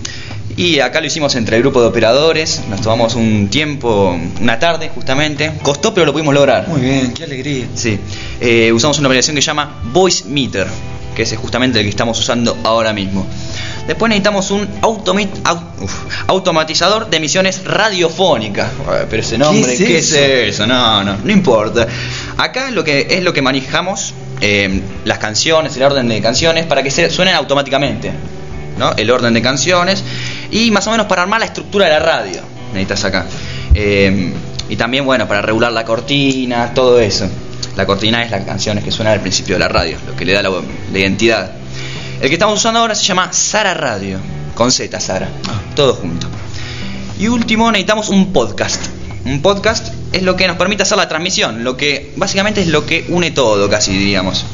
[0.57, 4.89] Y acá lo hicimos entre el grupo de operadores, nos tomamos un tiempo, una tarde
[4.93, 5.51] justamente.
[5.61, 6.67] Costó, pero lo pudimos lograr.
[6.69, 7.65] Muy bien, qué alegría.
[7.75, 7.99] Sí,
[8.39, 10.67] Eh, usamos una operación que se llama Voice Meter,
[11.13, 13.27] que es justamente el que estamos usando ahora mismo.
[13.85, 15.93] Después necesitamos un automi- au- uf,
[16.27, 18.69] automatizador de emisiones radiofónicas.
[19.09, 20.63] Pero ese nombre, es ¿qué es eso?
[20.63, 20.67] eso?
[20.67, 21.85] No, no, no importa.
[22.37, 26.81] Acá lo que es lo que manejamos eh, las canciones, el orden de canciones, para
[26.81, 28.11] que se suenen automáticamente.
[28.77, 28.91] ¿no?
[28.97, 30.03] El orden de canciones
[30.51, 32.41] y más o menos para armar la estructura de la radio.
[32.73, 33.25] Necesitas acá.
[33.73, 34.33] Eh,
[34.69, 37.27] y también, bueno, para regular la cortina, todo eso.
[37.75, 40.33] La cortina es las canciones que suenan al principio de la radio, lo que le
[40.33, 41.51] da la, la identidad.
[42.21, 44.19] El que estamos usando ahora se llama Sara Radio,
[44.55, 45.29] con Z, Sara,
[45.75, 46.27] todo junto.
[47.19, 48.81] Y último, necesitamos un podcast.
[49.25, 52.85] Un podcast es lo que nos permite hacer la transmisión, lo que básicamente es lo
[52.85, 54.45] que une todo, casi diríamos.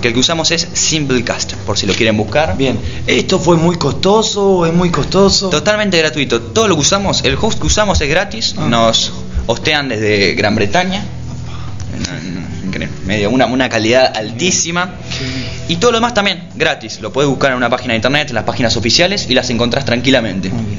[0.00, 2.56] Que el que usamos es Simplecast, por si lo quieren buscar.
[2.56, 4.64] Bien, ¿esto fue muy costoso?
[4.64, 5.50] ¿Es muy costoso?
[5.50, 6.40] Totalmente gratuito.
[6.40, 8.54] Todo lo que usamos, el host que usamos es gratis.
[8.56, 8.68] Ah.
[8.68, 9.12] Nos
[9.46, 11.04] hostean desde Gran Bretaña.
[13.06, 14.94] Medio, una, una calidad altísima.
[15.68, 17.00] Y todo lo demás también, gratis.
[17.00, 19.84] Lo puedes buscar en una página de internet, en las páginas oficiales, y las encontrás
[19.84, 20.50] tranquilamente.
[20.50, 20.78] Muy bien.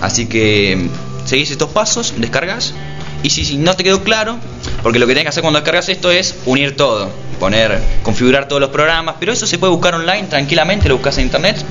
[0.00, 0.88] Así que
[1.24, 2.74] seguís estos pasos, descargas.
[3.22, 4.38] Y si, si no te quedó claro,
[4.82, 8.60] porque lo que tenés que hacer cuando descargas esto es unir todo, poner, configurar todos
[8.60, 11.64] los programas, pero eso se puede buscar online tranquilamente, lo buscas en internet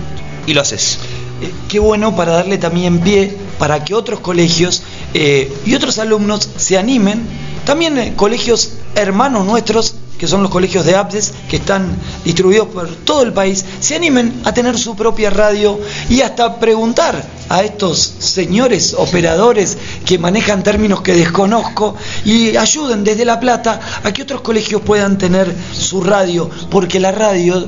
[0.47, 0.99] y lo haces.
[1.41, 6.49] Eh, qué bueno para darle también pie para que otros colegios eh, y otros alumnos
[6.55, 7.21] se animen,
[7.65, 12.87] también eh, colegios hermanos nuestros, que son los colegios de APDES, que están distribuidos por
[12.87, 15.79] todo el país, se animen a tener su propia radio
[16.09, 23.25] y hasta preguntar a estos señores operadores que manejan términos que desconozco y ayuden desde
[23.25, 27.67] La Plata a que otros colegios puedan tener su radio, porque la radio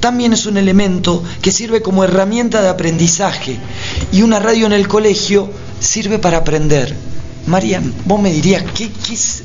[0.00, 3.58] también es un elemento que sirve como herramienta de aprendizaje
[4.10, 7.11] y una radio en el colegio sirve para aprender.
[7.46, 8.88] Marian, vos me dirías, ¿qué,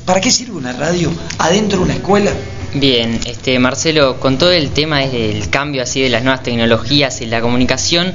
[0.04, 2.30] ¿para qué sirve una radio adentro de una escuela?
[2.74, 7.26] Bien, este Marcelo, con todo el tema del cambio así de las nuevas tecnologías y
[7.26, 8.12] la comunicación,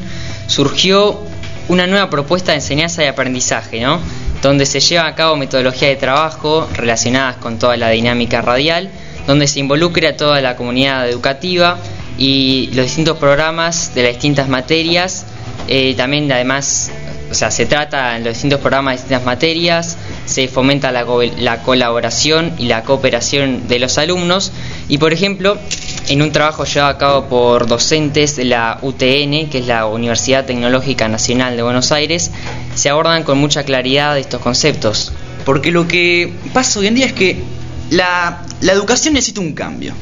[0.48, 1.20] surgió
[1.68, 4.00] una nueva propuesta de enseñanza y aprendizaje, ¿no?
[4.42, 8.90] Donde se lleva a cabo metodología de trabajo relacionadas con toda la dinámica radial,
[9.28, 11.78] donde se involucra a toda la comunidad educativa
[12.18, 15.26] y los distintos programas de las distintas materias.
[15.68, 16.92] Eh, también además,
[17.34, 21.04] o sea, se trata en los distintos programas de distintas materias, se fomenta la,
[21.40, 24.52] la colaboración y la cooperación de los alumnos
[24.88, 25.58] y por ejemplo,
[26.10, 30.46] en un trabajo llevado a cabo por docentes de la UTN, que es la Universidad
[30.46, 32.30] Tecnológica Nacional de Buenos Aires,
[32.76, 35.12] se abordan con mucha claridad estos conceptos.
[35.44, 37.42] Porque lo que pasa hoy en día es que
[37.90, 39.96] la, la educación necesita un cambio.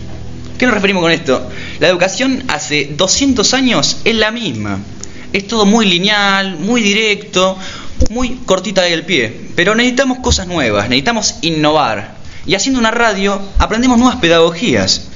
[0.58, 1.50] ¿Qué nos referimos con esto?
[1.80, 4.80] La educación hace 200 años es la misma.
[5.34, 7.58] Es todo muy lineal, muy directo,
[8.10, 9.50] muy cortita del pie.
[9.56, 12.16] Pero necesitamos cosas nuevas, necesitamos innovar.
[12.46, 15.10] Y haciendo una radio aprendemos nuevas pedagogías.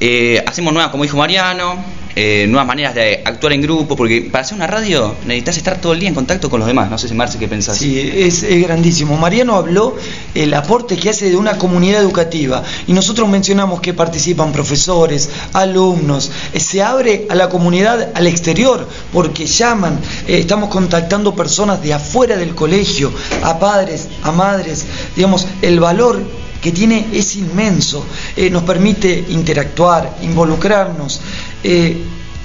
[0.00, 1.82] Eh, hacemos nuevas, como dijo Mariano,
[2.18, 5.92] eh, nuevas maneras de actuar en grupo, porque para hacer una radio necesitas estar todo
[5.92, 6.90] el día en contacto con los demás.
[6.90, 7.76] No sé si Marce, ¿qué pensás?
[7.76, 9.18] Sí, es, es grandísimo.
[9.18, 9.94] Mariano habló
[10.34, 16.30] el aporte que hace de una comunidad educativa y nosotros mencionamos que participan profesores, alumnos,
[16.54, 21.92] eh, se abre a la comunidad al exterior porque llaman, eh, estamos contactando personas de
[21.92, 26.22] afuera del colegio, a padres, a madres, digamos, el valor
[26.62, 28.04] que tiene es inmenso,
[28.50, 31.20] nos permite interactuar, involucrarnos.
[31.68, 31.96] Eh,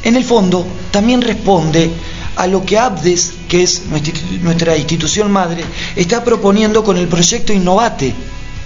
[0.03, 1.91] en el fondo, también responde
[2.37, 5.63] a lo que ABDES, que es nuestra institu- nuestra institución madre,
[5.95, 8.11] está proponiendo con el proyecto Innovate.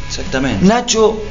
[0.07, 0.65] Exactamente.
[0.65, 1.21] Nacho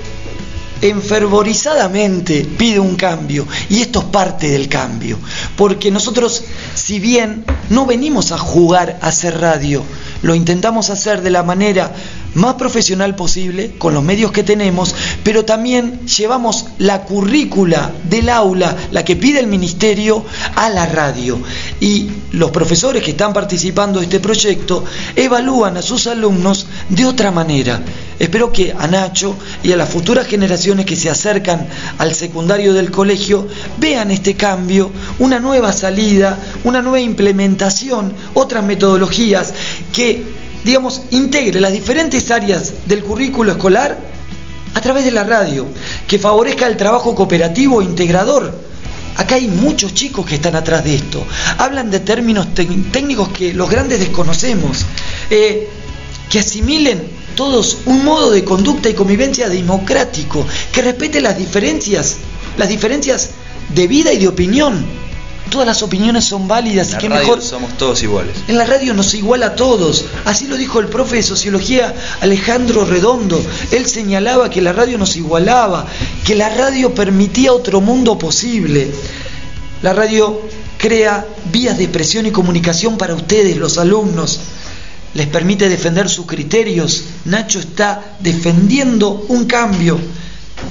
[0.80, 5.18] enfervorizadamente pide un cambio y esto es parte del cambio,
[5.56, 9.82] porque nosotros, si bien no venimos a jugar a hacer radio,
[10.22, 11.92] lo intentamos hacer de la manera
[12.34, 18.76] más profesional posible, con los medios que tenemos, pero también llevamos la currícula del aula,
[18.90, 20.24] la que pide el ministerio,
[20.56, 21.38] a la radio.
[21.80, 24.84] Y los profesores que están participando de este proyecto
[25.14, 27.80] evalúan a sus alumnos de otra manera.
[28.18, 32.90] Espero que a Nacho y a las futuras generaciones que se acercan al secundario del
[32.90, 33.46] colegio
[33.78, 39.52] vean este cambio, una nueva salida, una nueva implementación, otras metodologías
[39.92, 40.24] que
[40.64, 43.98] digamos, integre las diferentes áreas del currículo escolar
[44.72, 45.66] a través de la radio,
[46.08, 48.58] que favorezca el trabajo cooperativo e integrador.
[49.16, 51.24] Acá hay muchos chicos que están atrás de esto.
[51.58, 54.86] Hablan de términos técnicos que los grandes desconocemos.
[55.28, 55.68] Eh,
[56.28, 57.02] que asimilen
[57.34, 62.16] todos un modo de conducta y convivencia democrático, que respete las diferencias,
[62.56, 63.30] las diferencias
[63.74, 64.84] de vida y de opinión.
[65.50, 68.34] Todas las opiniones son válidas la que radio mejor somos todos iguales.
[68.48, 70.06] en la radio nos iguala a todos.
[70.24, 73.40] Así lo dijo el profe de sociología Alejandro Redondo.
[73.70, 75.86] Él señalaba que la radio nos igualaba,
[76.24, 78.90] que la radio permitía otro mundo posible.
[79.82, 80.40] La radio
[80.78, 84.40] crea vías de expresión y comunicación para ustedes, los alumnos.
[85.14, 87.04] Les permite defender sus criterios.
[87.24, 89.98] Nacho está defendiendo un cambio.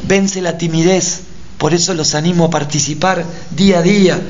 [0.07, 1.21] Vence la timidez.
[1.57, 3.23] Por eso los animo a participar
[3.55, 4.21] día a día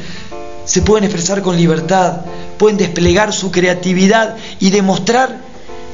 [0.65, 2.21] se pueden expresar con libertad,
[2.57, 5.41] pueden desplegar su creatividad y demostrar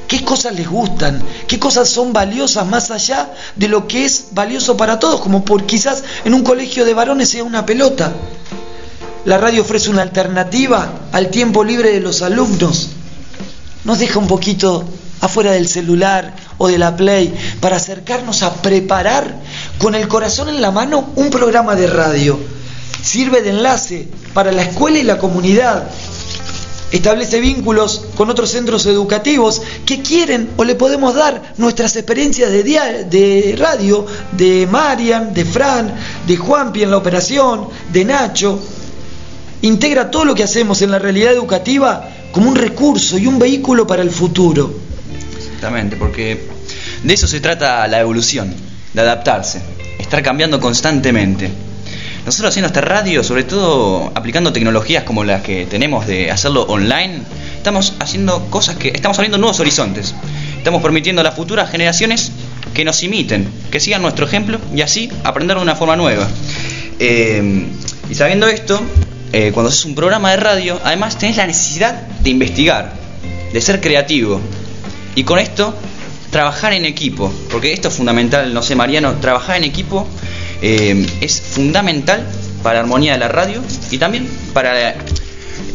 [0.08, 4.78] qué cosas les gustan, qué cosas son valiosas más allá de lo que es valioso
[4.78, 8.14] para todos, como por quizás en un colegio de varones sea una pelota.
[9.26, 12.90] La radio ofrece una alternativa al tiempo libre de los alumnos.
[13.84, 14.86] Nos deja un poquito
[15.22, 19.36] afuera del celular o de la play para acercarnos a preparar
[19.78, 22.40] con el corazón en la mano un programa de radio
[23.02, 25.90] sirve de enlace para la escuela y la comunidad.
[26.92, 33.56] Establece vínculos con otros centros educativos que quieren o le podemos dar nuestras experiencias de,
[33.58, 35.94] radio, de Marian, de Fran,
[36.26, 38.60] de Juanpi en la operación, de Nacho.
[39.62, 43.86] Integra todo lo que hacemos en la realidad educativa como un recurso y un vehículo
[43.88, 44.74] para el futuro.
[45.38, 46.48] Exactamente, porque
[47.04, 48.54] de eso se trata la evolución,
[48.94, 49.62] de adaptarse,
[49.98, 51.50] estar cambiando constantemente.
[52.26, 57.22] Nosotros haciendo esta radio, sobre todo aplicando tecnologías como las que tenemos de hacerlo online,
[57.58, 60.14] estamos haciendo cosas que estamos abriendo nuevos horizontes.
[60.58, 62.32] Estamos permitiendo a las futuras generaciones
[62.74, 66.28] que nos imiten, que sigan nuestro ejemplo y así aprender de una forma nueva.
[67.00, 67.66] Eh,
[68.10, 68.82] y sabiendo esto,
[69.32, 72.94] eh, cuando haces un programa de radio, además tenés la necesidad de investigar,
[73.54, 74.42] de ser creativo.
[75.16, 75.76] Y con esto,
[76.30, 80.08] trabajar en equipo, porque esto es fundamental, no sé, Mariano, trabajar en equipo
[80.62, 82.28] eh, es fundamental
[82.64, 83.62] para la armonía de la radio
[83.92, 84.96] y también para la,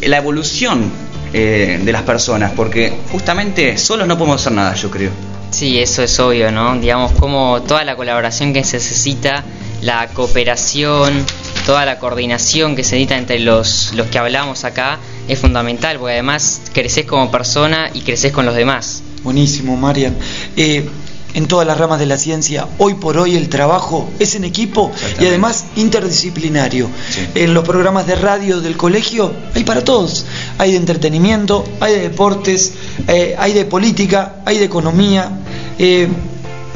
[0.01, 0.91] la evolución
[1.33, 5.11] eh, de las personas, porque justamente solos no podemos hacer nada, yo creo.
[5.51, 6.77] Sí, eso es obvio, ¿no?
[6.77, 9.43] Digamos, como toda la colaboración que se necesita,
[9.81, 11.25] la cooperación,
[11.65, 16.13] toda la coordinación que se necesita entre los, los que hablamos acá es fundamental, porque
[16.13, 19.01] además creces como persona y creces con los demás.
[19.23, 20.15] Buenísimo, Marian.
[20.55, 20.87] Eh,
[21.33, 24.91] en todas las ramas de la ciencia, hoy por hoy el trabajo es en equipo
[25.19, 26.87] y además interdisciplinario.
[27.33, 30.25] En los programas de radio del colegio hay para todos.
[30.59, 32.75] Hay de entretenimiento, hay de deportes,
[33.07, 35.29] eh, hay de política, hay de economía.
[35.77, 36.07] Eh,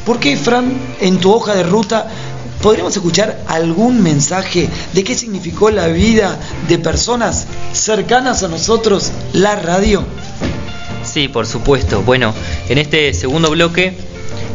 [0.05, 2.07] ¿Por qué, Fran, en tu hoja de ruta
[2.61, 6.37] podríamos escuchar algún mensaje de qué significó la vida
[6.67, 10.03] de personas cercanas a nosotros la radio?
[11.03, 12.01] Sí, por supuesto.
[12.03, 12.33] Bueno,
[12.67, 13.93] en este segundo bloque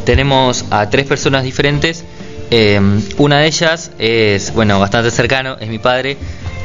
[0.05, 2.05] tenemos a tres personas diferentes.
[2.51, 2.81] Eh,
[3.17, 6.17] una de ellas es, bueno, bastante cercano, es mi padre,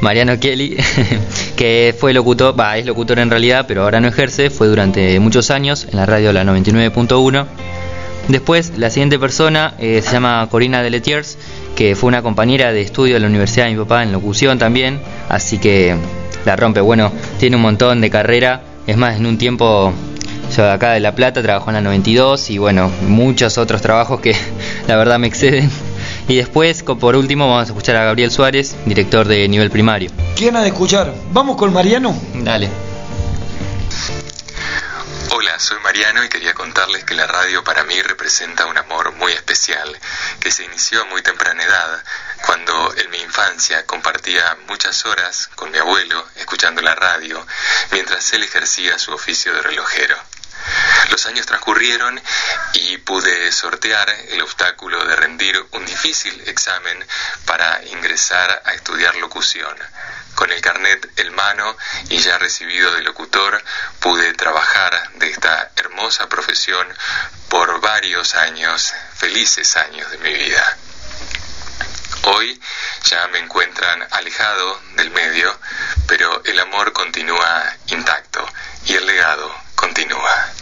[0.01, 0.77] Mariano Kelly,
[1.55, 5.51] que fue locutor, va, es locutor en realidad, pero ahora no ejerce, fue durante muchos
[5.51, 7.78] años en la radio La 99.1.
[8.29, 11.37] Después, la siguiente persona eh, se llama Corina Deletiers,
[11.75, 14.99] que fue una compañera de estudio de la universidad de mi papá en locución también,
[15.29, 15.95] así que
[16.45, 16.79] la rompe.
[16.79, 19.91] Bueno, tiene un montón de carrera, es más, en un tiempo
[20.55, 24.19] yo de acá de La Plata trabajó en la 92 y bueno, muchos otros trabajos
[24.19, 24.35] que
[24.87, 25.69] la verdad me exceden.
[26.27, 30.11] Y después, por último, vamos a escuchar a Gabriel Suárez, director de nivel primario.
[30.35, 31.13] ¿Quién ha de escuchar?
[31.33, 32.15] ¿Vamos con Mariano?
[32.43, 32.69] Dale.
[35.31, 39.31] Hola, soy Mariano y quería contarles que la radio para mí representa un amor muy
[39.31, 39.95] especial,
[40.39, 42.03] que se inició a muy temprana edad,
[42.47, 47.45] cuando en mi infancia compartía muchas horas con mi abuelo escuchando la radio,
[47.91, 50.17] mientras él ejercía su oficio de relojero.
[51.09, 52.21] Los años transcurrieron
[52.73, 57.05] y pude sortear el obstáculo de rendir un difícil examen
[57.45, 59.75] para ingresar a estudiar locución.
[60.35, 61.75] Con el carnet en mano
[62.09, 63.61] y ya recibido de locutor,
[63.99, 66.87] pude trabajar de esta hermosa profesión
[67.49, 70.77] por varios años, felices años de mi vida.
[72.23, 72.61] Hoy
[73.03, 75.57] ya me encuentran alejado del medio,
[76.07, 78.45] pero el amor continúa intacto
[78.85, 80.58] y el legado continúa.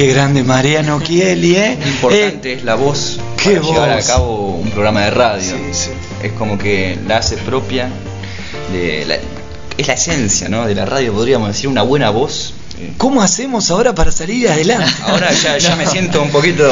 [0.00, 1.76] Qué grande Mariano Chieli, ¿eh?
[1.78, 4.06] Lo importante es la voz qué para llevar a voz.
[4.06, 5.54] cabo un programa de radio.
[6.22, 7.90] Es como que la hace propia
[8.72, 9.18] de la-
[9.76, 10.66] es la esencia, ¿no?
[10.66, 12.54] De la radio, podríamos decir, una buena voz.
[12.96, 14.90] ¿Cómo hacemos ahora para salir adelante?
[15.06, 16.64] Ahora ya, ya me siento un poquito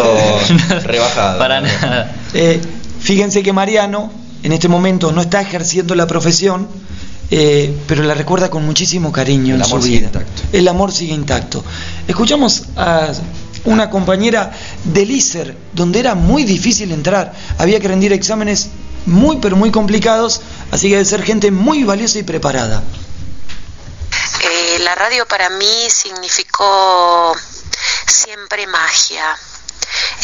[0.84, 1.38] rebajado.
[1.38, 2.10] Para nada.
[2.32, 2.58] Eh,
[2.98, 4.10] fíjense que Mariano
[4.42, 6.66] en este momento no está ejerciendo la profesión,
[7.30, 10.06] eh, pero la recuerda con muchísimo cariño El en amor su sigue vida.
[10.08, 10.42] intacto.
[10.52, 11.64] El amor sigue intacto.
[12.06, 13.12] Escuchamos a
[13.64, 14.52] una compañera
[14.84, 17.34] del ISER, donde era muy difícil entrar.
[17.58, 18.68] Había que rendir exámenes
[19.06, 22.82] muy, pero muy complicados, así que debe ser gente muy valiosa y preparada.
[24.42, 27.34] Eh, la radio para mí significó
[28.06, 29.36] siempre magia,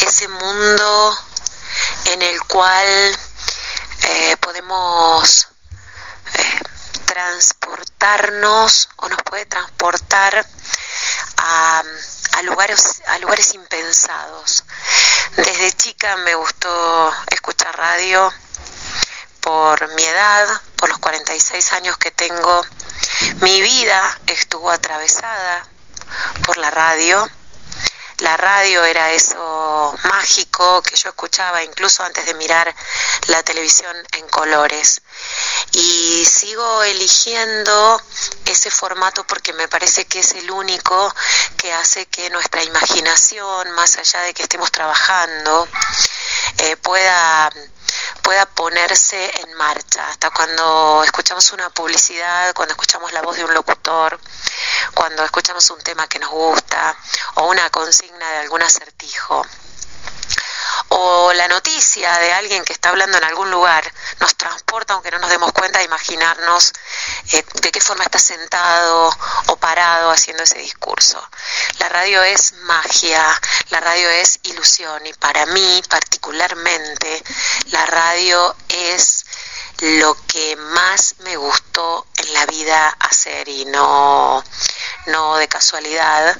[0.07, 1.17] ese mundo
[2.13, 2.87] en el cual
[4.07, 5.47] eh, podemos
[6.33, 6.59] eh,
[6.99, 10.45] transportarnos o nos puede transportar
[11.37, 11.83] a,
[12.33, 14.63] a lugares a lugares impensados.
[15.35, 18.33] Desde chica me gustó escuchar radio
[19.41, 22.65] por mi edad, por los 46 años que tengo.
[23.41, 25.67] Mi vida estuvo atravesada
[26.45, 27.29] por la radio.
[28.19, 32.73] La radio era eso mágico que yo escuchaba incluso antes de mirar
[33.27, 35.01] la televisión en colores.
[35.73, 38.01] Y sigo eligiendo
[38.45, 41.13] ese formato porque me parece que es el único
[41.57, 45.67] que hace que nuestra imaginación, más allá de que estemos trabajando,
[46.59, 47.51] eh, pueda
[48.21, 50.09] pueda ponerse en marcha.
[50.09, 54.19] Hasta cuando escuchamos una publicidad, cuando escuchamos la voz de un locutor,
[54.93, 56.95] cuando escuchamos un tema que nos gusta
[57.35, 59.45] o una consigna de algún acertijo
[60.89, 65.19] o la noticia de alguien que está hablando en algún lugar nos transporta, aunque no
[65.19, 66.73] nos demos cuenta, a imaginarnos
[67.33, 69.09] eh, de qué forma está sentado
[69.47, 71.21] o parado haciendo ese discurso.
[71.79, 73.23] La radio es magia,
[73.69, 77.23] la radio es ilusión y para mí particularmente
[77.71, 79.24] la radio es
[79.81, 84.43] lo que más me gustó en la vida hacer y no,
[85.07, 86.37] no de casualidad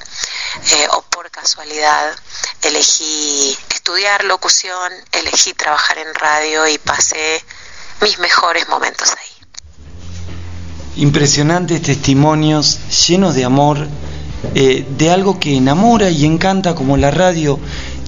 [0.72, 2.16] eh, o por casualidad
[2.62, 7.44] elegí estudiar locución, elegí trabajar en radio y pasé
[8.02, 9.36] mis mejores momentos ahí.
[11.04, 13.88] Impresionantes testimonios llenos de amor,
[14.56, 17.60] eh, de algo que enamora y encanta como la radio.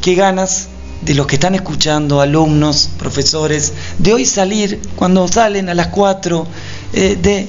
[0.01, 0.69] Qué ganas
[1.01, 6.47] de los que están escuchando, alumnos, profesores, de hoy salir cuando salen a las 4,
[6.93, 7.47] eh, de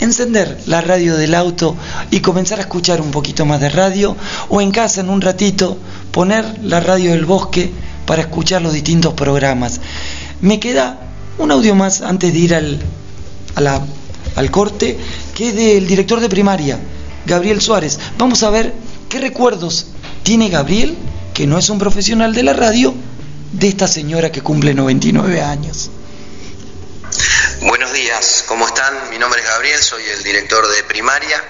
[0.00, 1.76] encender la radio del auto
[2.10, 4.16] y comenzar a escuchar un poquito más de radio
[4.48, 5.76] o en casa en un ratito
[6.10, 7.70] poner la radio del bosque
[8.06, 9.80] para escuchar los distintos programas.
[10.40, 10.98] Me queda
[11.38, 12.80] un audio más antes de ir al,
[13.54, 14.98] al corte,
[15.34, 16.78] que es del director de primaria,
[17.26, 17.98] Gabriel Suárez.
[18.18, 18.74] Vamos a ver
[19.08, 19.86] qué recuerdos
[20.22, 20.96] tiene Gabriel,
[21.40, 22.92] que no es un profesional de la radio,
[23.52, 25.88] de esta señora que cumple 99 años.
[27.62, 29.08] Buenos días, ¿cómo están?
[29.08, 31.42] Mi nombre es Gabriel, soy el director de primaria.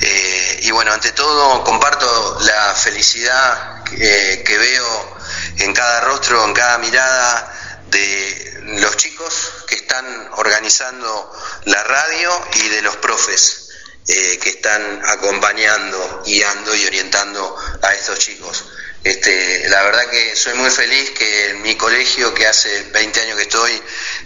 [0.00, 5.16] Eh, y bueno, ante todo comparto la felicidad que, que veo
[5.58, 9.34] en cada rostro, en cada mirada de los chicos
[9.66, 10.04] que están
[10.36, 11.32] organizando
[11.64, 12.30] la radio
[12.62, 13.70] y de los profes
[14.06, 18.66] eh, que están acompañando, guiando y orientando a estos chicos.
[19.06, 23.36] Este, la verdad que soy muy feliz que en mi colegio, que hace 20 años
[23.36, 23.70] que estoy,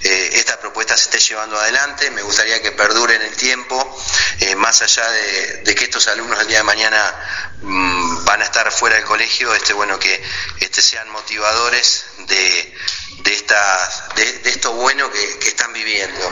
[0.04, 2.10] eh, esta propuesta se esté llevando adelante.
[2.12, 3.76] Me gustaría que perdure en el tiempo,
[4.38, 7.14] eh, más allá de, que estos alumnos el día de mañana
[7.60, 10.18] mm, van a estar fuera del colegio, este, bueno, que
[10.60, 12.74] este, sean motivadores de,
[14.44, 16.26] esto bueno que, están viviendo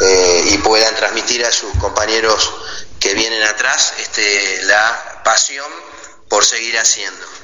[0.00, 2.50] eh, y puedan transmitir a sus compañeros
[2.98, 5.70] que vienen atrás este, la pasión
[6.30, 7.39] por seguir haciendo.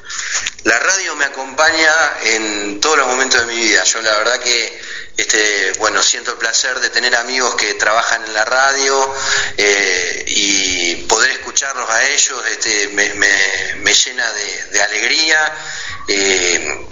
[0.64, 1.93] La radio me acompaña
[2.25, 3.85] en todos los momentos de mi vida.
[3.85, 4.81] Yo la verdad que
[5.17, 9.14] este, bueno, siento el placer de tener amigos que trabajan en la radio
[9.57, 14.33] eh, y poder escucharlos a ellos este, me, llena
[14.73, 15.53] de, alegría.
[16.09, 16.87] Eh,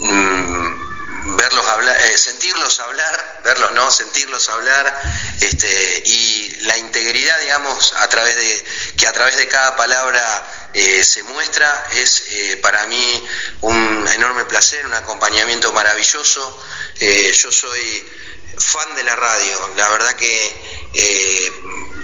[0.00, 0.83] mm,
[1.24, 5.02] verlos hablar, eh, sentirlos hablar, verlos no, sentirlos hablar,
[5.40, 8.64] este, y la integridad, digamos, a través de,
[8.96, 13.28] que a través de cada palabra eh, se muestra, es eh, para mí
[13.62, 16.62] un enorme placer, un acompañamiento maravilloso.
[17.00, 18.12] yo soy
[18.58, 21.52] fan de la radio, la verdad que,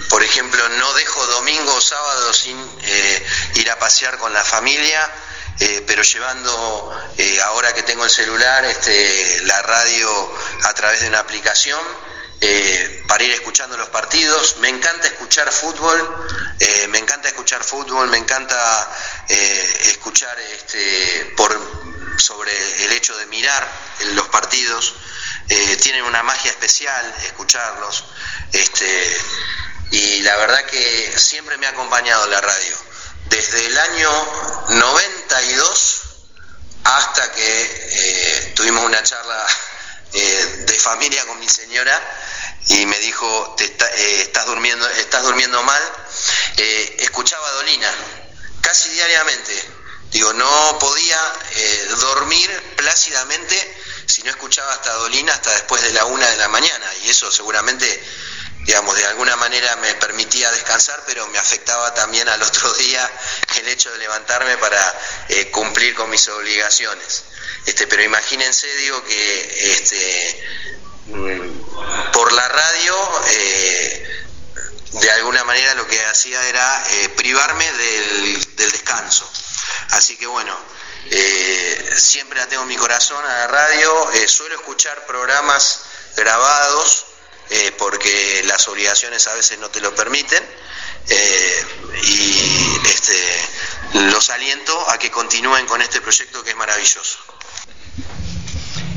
[0.09, 2.57] por ejemplo, no dejo domingo o sábado sin
[3.55, 5.09] ir a pasear con la familia.
[5.59, 10.33] Eh, pero llevando, eh, ahora que tengo el celular, este, la radio
[10.63, 11.79] a través de una aplicación.
[12.43, 14.57] Eh, para ir escuchando los partidos.
[14.57, 16.27] Me encanta escuchar fútbol,
[16.89, 18.57] me encanta escuchar fútbol, me encanta
[19.27, 21.55] escuchar este, por,
[22.17, 22.51] sobre
[22.85, 23.69] el hecho de mirar
[24.15, 24.95] los partidos.
[25.83, 28.05] tienen una magia especial escucharlos.
[28.53, 29.17] Este,
[29.91, 32.77] y la verdad que siempre me ha acompañado la radio
[33.31, 34.09] desde el año
[34.69, 36.01] 92
[36.83, 37.61] hasta que
[37.93, 39.45] eh, tuvimos una charla
[40.13, 41.99] eh, de familia con mi señora
[42.67, 45.81] y me dijo, eh, estás, durmiendo, estás durmiendo mal.
[46.99, 47.91] escuchaba a Dolina
[48.61, 49.51] casi diariamente.
[50.11, 51.19] Digo, no podía
[52.01, 56.85] dormir plácidamente si no escuchaba hasta Dolina hasta después de la una de la mañana.
[57.03, 57.87] Y eso seguramente
[58.63, 63.09] digamos, de alguna manera me permitía descansar, pero me afectaba también al otro día
[63.57, 64.99] el hecho de levantarme para
[65.29, 67.23] eh, cumplir con mis obligaciones.
[67.65, 70.43] Este, pero imagínense, digo, que este,
[72.13, 72.95] por la radio,
[73.29, 74.23] eh,
[74.93, 79.29] de alguna manera lo que hacía era eh, privarme del, descanso.
[79.91, 80.55] Así que bueno,
[81.97, 85.81] siempre la tengo en mi corazón a la radio, suelo escuchar programas
[86.15, 87.05] grabados,
[87.49, 90.41] eh, porque las obligaciones a veces no te lo permiten.
[91.09, 91.65] Eh,
[92.03, 93.13] y este,
[94.11, 97.17] los aliento a que continúen con este proyecto que es maravilloso.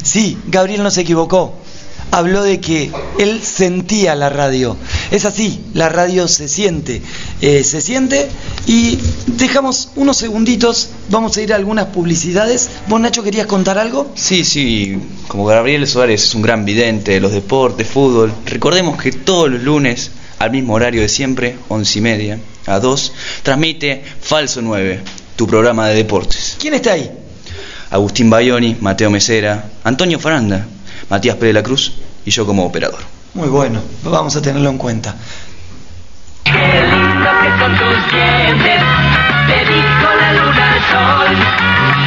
[0.05, 1.65] Sí, Gabriel no se equivocó.
[2.11, 4.77] Habló de que él sentía la radio.
[5.11, 7.03] Es así, la radio se siente.
[7.41, 8.29] Eh, se siente
[8.67, 12.71] y dejamos unos segunditos, vamos a ir a algunas publicidades.
[12.89, 14.11] ¿Vos, Nacho, querías contar algo?
[14.15, 14.99] Sí, sí,
[15.29, 19.63] como Gabriel Suárez es un gran vidente de los deportes, fútbol, recordemos que todos los
[19.63, 25.01] lunes, al mismo horario de siempre, once y media, a dos, transmite Falso 9,
[25.37, 26.57] tu programa de deportes.
[26.59, 27.11] ¿Quién está ahí?
[27.91, 30.67] Agustín Bayoni, Mateo Mesera, Antonio Faranda,
[31.09, 31.93] Matías Pérez de la Cruz
[32.25, 33.01] y yo como operador.
[33.35, 35.15] Muy bueno, vamos a tenerlo en cuenta.
[36.45, 36.51] que
[37.59, 38.83] son tus dientes,
[39.47, 41.37] te dijo la luna al sol,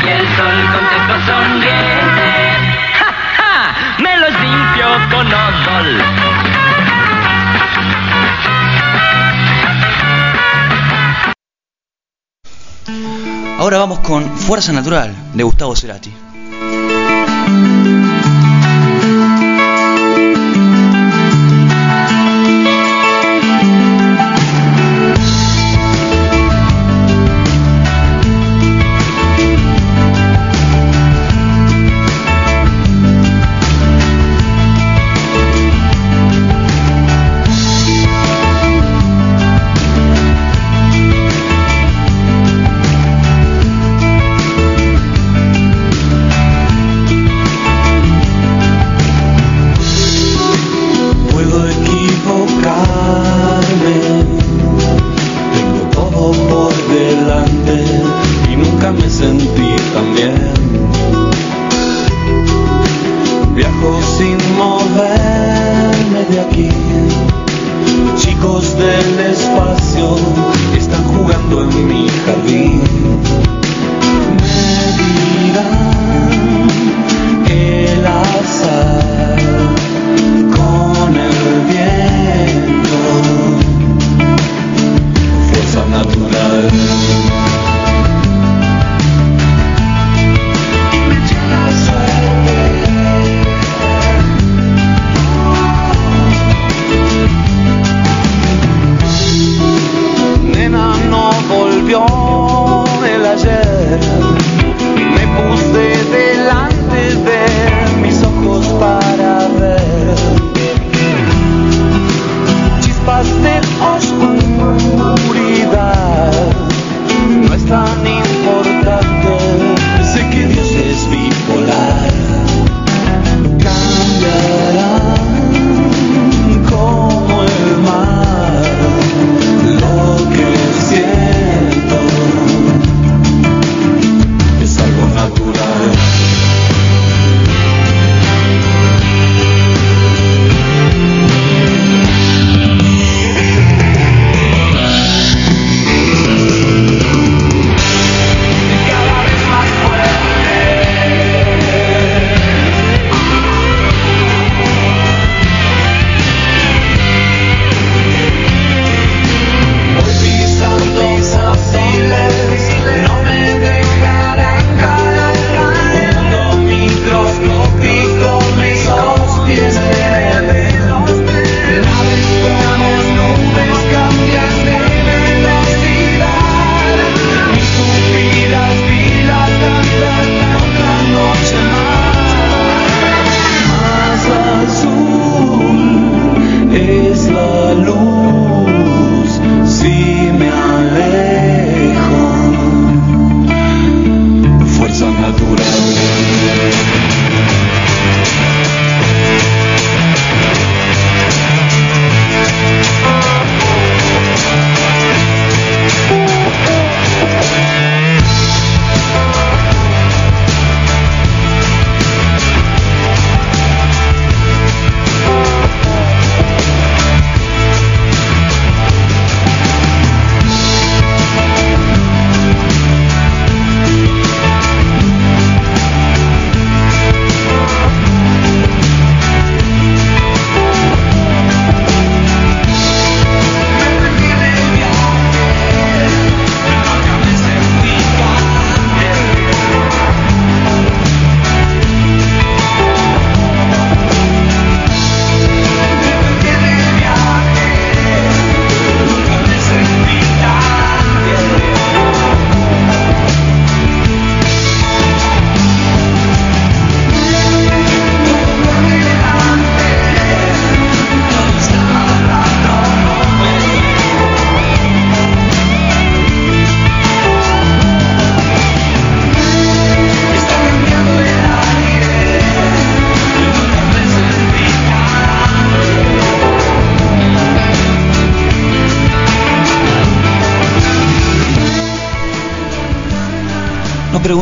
[0.04, 2.28] y el sol contestó sonriente,
[2.98, 3.76] ¡ja, ja!
[4.02, 6.02] Me los limpio con odol.
[13.60, 16.14] Ahora vamos con Fuerza Natural de Gustavo Cerati.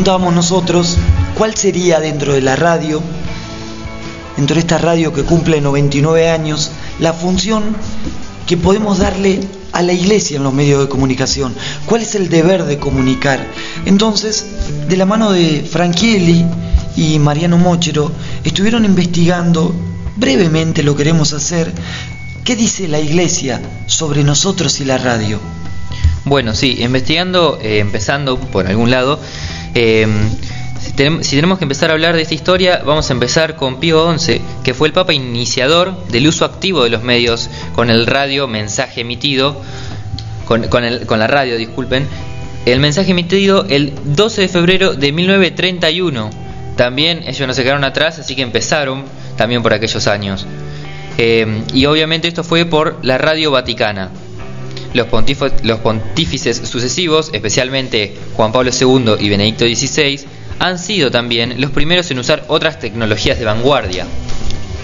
[0.05, 0.97] Preguntábamos nosotros
[1.35, 3.01] cuál sería dentro de la radio,
[4.37, 7.75] dentro de esta radio que cumple 99 años, la función
[8.45, 9.39] que podemos darle
[9.71, 11.55] a la iglesia en los medios de comunicación.
[11.87, 13.47] ¿Cuál es el deber de comunicar?
[13.87, 14.45] Entonces,
[14.87, 16.45] de la mano de Franchielli
[16.95, 18.11] y Mariano Mochero,
[18.43, 19.73] estuvieron investigando
[20.17, 21.73] brevemente lo queremos hacer.
[22.43, 25.39] ¿Qué dice la iglesia sobre nosotros y la radio?
[26.25, 29.19] Bueno, sí, investigando, eh, empezando por algún lado,
[29.75, 30.07] eh,
[30.79, 34.41] si, tenemos, que empezar a hablar de esta historia, vamos a empezar con Pío XI,
[34.63, 39.01] que fue el Papa iniciador del uso activo de los medios con el radio mensaje
[39.01, 39.61] emitido,
[40.45, 42.07] con, el, con la radio, disculpen,
[42.65, 46.29] el mensaje emitido el 12 de febrero de 1931.
[46.77, 49.03] También ellos no se quedaron atrás, así que empezaron
[49.37, 50.45] también por aquellos años.
[51.17, 54.09] Eh, y obviamente esto fue por la radio vaticana.
[54.95, 60.21] Los, pontífices sucesivos, especialmente Juan Pablo II y Benedicto XVI,
[60.59, 64.05] han sido también los primeros en usar otras tecnologías de vanguardia.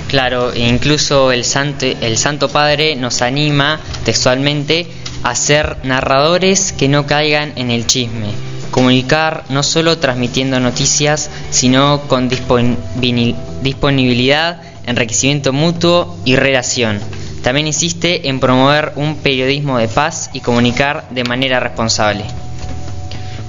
[0.09, 4.85] Claro, e incluso el santo, el Santo Padre nos anima textualmente
[5.23, 8.33] a ser narradores que no caigan en el chisme,
[8.71, 16.99] comunicar no solo transmitiendo noticias, sino con disponibilidad, enriquecimiento mutuo y relación.
[17.43, 22.25] También insiste en promover un periodismo de paz y comunicar de manera responsable.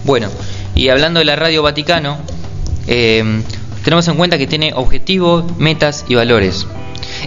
[0.04, 0.28] Bueno,
[0.74, 2.18] y hablando de la Radio Vaticano,
[2.86, 3.42] eh,
[3.84, 6.66] tenemos en cuenta que tiene objetivos, metas y valores.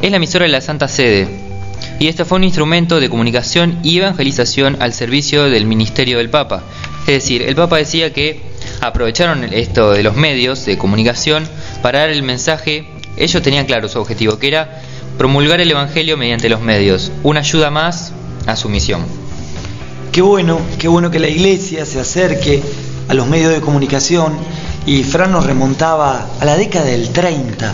[0.02, 1.46] Es la emisora de la Santa Sede,
[2.00, 6.64] y este fue un instrumento de comunicación y evangelización al servicio del ministerio del Papa.
[7.02, 8.42] Es decir, el Papa decía que
[8.82, 11.48] aprovecharon esto de los medios de comunicación
[11.82, 12.88] para dar el mensaje,
[13.18, 14.82] ellos tenían claro su objetivo, que era
[15.18, 18.12] promulgar el Evangelio mediante los medios, una ayuda más
[18.46, 19.06] a su misión.
[20.12, 22.62] Qué bueno, qué bueno que la iglesia se acerque
[23.08, 24.34] a los medios de comunicación
[24.86, 27.74] y Fran nos remontaba a la década del 30.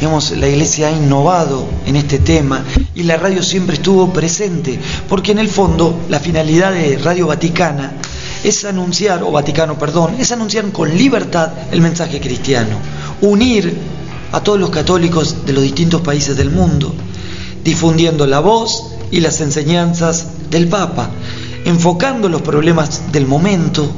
[0.00, 2.64] Digamos, la iglesia ha innovado en este tema
[2.94, 4.78] y la radio siempre estuvo presente,
[5.08, 7.92] porque en el fondo la finalidad de Radio Vaticana
[8.44, 12.76] es anunciar, o Vaticano, perdón, es anunciar con libertad el mensaje cristiano,
[13.20, 13.76] unir
[14.32, 16.94] a todos los católicos de los distintos países del mundo,
[17.64, 21.10] difundiendo la voz y las enseñanzas del Papa,
[21.64, 23.90] enfocando los problemas del momento.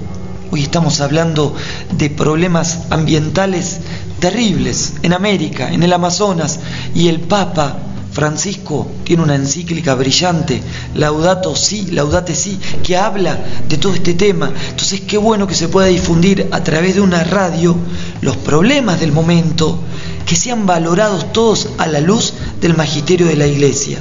[0.51, 1.55] Hoy estamos hablando
[1.97, 3.81] de problemas ambientales
[4.18, 6.61] terribles en América, en el Amazonas,
[6.95, 7.78] y el Papa
[8.13, 10.61] Francisco tiene una encíclica brillante,
[10.95, 13.39] Laudato Si, Laudate Si, que habla
[13.69, 14.53] de todo este tema.
[14.71, 17.77] Entonces, qué bueno que se pueda difundir a través de una radio
[18.21, 19.79] los problemas del momento,
[20.27, 23.99] que sean valorados todos a la luz del magisterio de la Iglesia,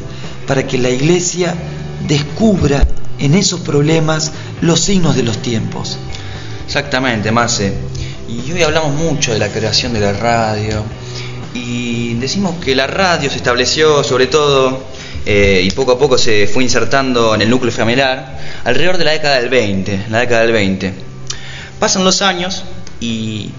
[0.47, 1.55] para que la Iglesia
[2.07, 2.87] descubra
[3.19, 4.31] en esos problemas
[4.61, 5.97] los signos de los tiempos.
[6.65, 7.73] Exactamente, Marce.
[8.27, 10.83] Y hoy hablamos mucho de la creación de la radio
[11.53, 14.85] y decimos que la radio se estableció sobre todo
[15.25, 19.11] eh, y poco a poco se fue insertando en el núcleo familiar alrededor de la
[19.11, 20.93] década del 20, la década del 20.
[21.79, 22.63] Pasan los años
[22.99, 23.51] y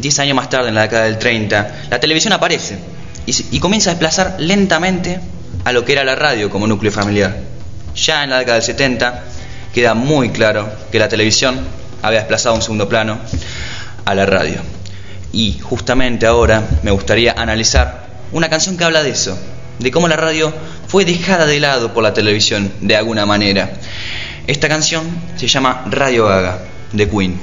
[0.00, 2.78] 10 años más tarde, en la década del 30, la televisión aparece
[3.26, 5.18] y, comienza a desplazar lentamente
[5.64, 7.36] a lo que era la radio como núcleo familiar.
[7.94, 9.24] Ya en la década del 70
[9.72, 11.58] queda muy claro que la televisión
[12.02, 13.18] había desplazado un segundo plano
[14.04, 14.73] a la radio.
[15.34, 19.36] Y justamente ahora me gustaría analizar una canción que habla de eso,
[19.80, 20.52] de cómo la radio
[20.86, 23.72] fue dejada de lado por la televisión de alguna manera.
[24.46, 25.02] Esta canción
[25.34, 26.60] se llama Radio Gaga,
[26.92, 27.36] de Queen.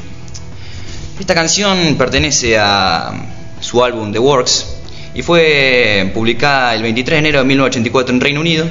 [1.19, 3.11] Esta canción pertenece a
[3.59, 4.67] su álbum The Works
[5.13, 8.69] y fue publicada el 23 de enero de 1984 en Reino Unido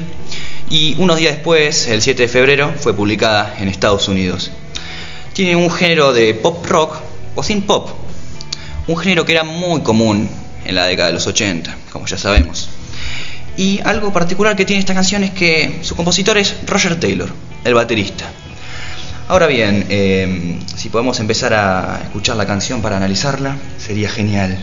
[0.70, 4.50] y unos días después, el 7 de febrero, fue publicada en Estados Unidos.
[5.34, 6.96] Tiene un género de pop rock
[7.34, 7.90] o sin pop,
[8.90, 10.28] un género que era muy común
[10.64, 12.68] en la década de los 80, como ya sabemos.
[13.56, 17.30] Y algo particular que tiene esta canción es que su compositor es Roger Taylor,
[17.62, 18.24] el baterista.
[19.28, 24.58] Ahora bien, eh, si podemos empezar a escuchar la canción para analizarla, sería genial.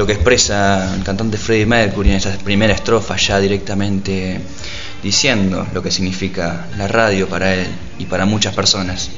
[0.00, 4.40] Lo que expresa el cantante Freddie Mercury en esa primera estrofa ya directamente
[5.02, 7.66] diciendo lo que significa la radio para él
[7.98, 9.10] y para muchas personas.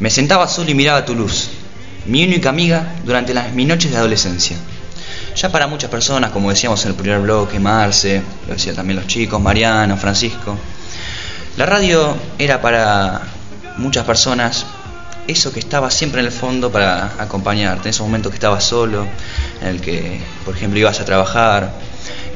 [0.00, 1.48] Me sentaba solo y miraba tu luz,
[2.06, 4.56] mi única amiga durante las, mis noches de adolescencia.
[5.36, 9.06] Ya para muchas personas, como decíamos en el primer bloque, Marce, lo decían también los
[9.06, 10.58] chicos, Mariano, Francisco,
[11.56, 13.22] la radio era para
[13.76, 14.66] muchas personas
[15.26, 19.06] eso que estaba siempre en el fondo para acompañarte, en esos momentos que estabas solo,
[19.60, 21.72] en el que, por ejemplo, ibas a trabajar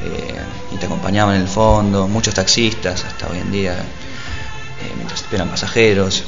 [0.04, 5.20] eh, y te acompañaban en el fondo, muchos taxistas hasta hoy en día, eh, mientras
[5.20, 6.24] esperan pasajeros,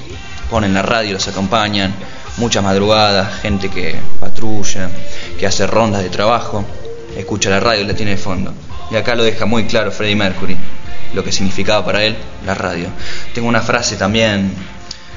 [0.50, 1.94] ponen la radio, los acompañan,
[2.36, 4.90] muchas madrugadas, gente que patrulla,
[5.38, 6.64] que hace rondas de trabajo,
[7.16, 8.52] escucha la radio y la tiene de fondo.
[8.90, 10.56] Y acá lo deja muy claro Freddie Mercury,
[11.14, 12.88] lo que significaba para él la radio.
[13.34, 14.52] Tengo una frase también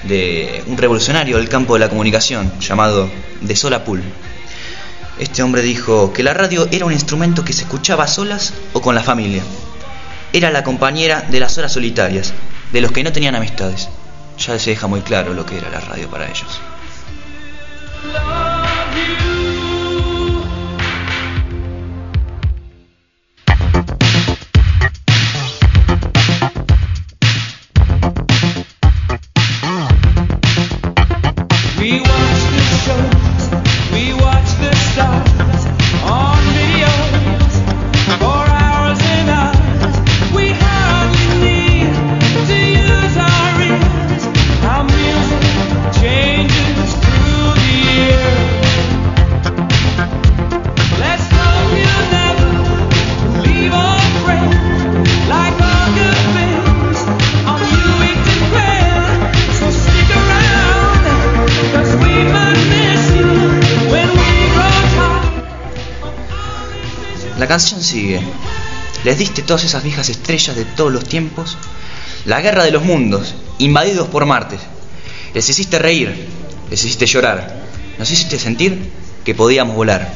[0.03, 3.09] de un revolucionario del campo de la comunicación llamado
[3.41, 4.01] De Sola Pool.
[5.19, 8.81] Este hombre dijo que la radio era un instrumento que se escuchaba a solas o
[8.81, 9.43] con la familia.
[10.33, 12.33] Era la compañera de las horas solitarias,
[12.71, 13.89] de los que no tenían amistades.
[14.39, 16.59] Ya se deja muy claro lo que era la radio para ellos.
[67.53, 68.19] Canción sigue.
[69.03, 71.55] Les diste todas esas viejas estrellas de todos los tiempos.
[72.25, 74.57] La guerra de los mundos, invadidos por Marte.
[75.35, 76.29] Les hiciste reír,
[76.71, 77.61] les hiciste llorar.
[77.99, 78.89] Nos hiciste sentir
[79.23, 80.11] que podíamos volar.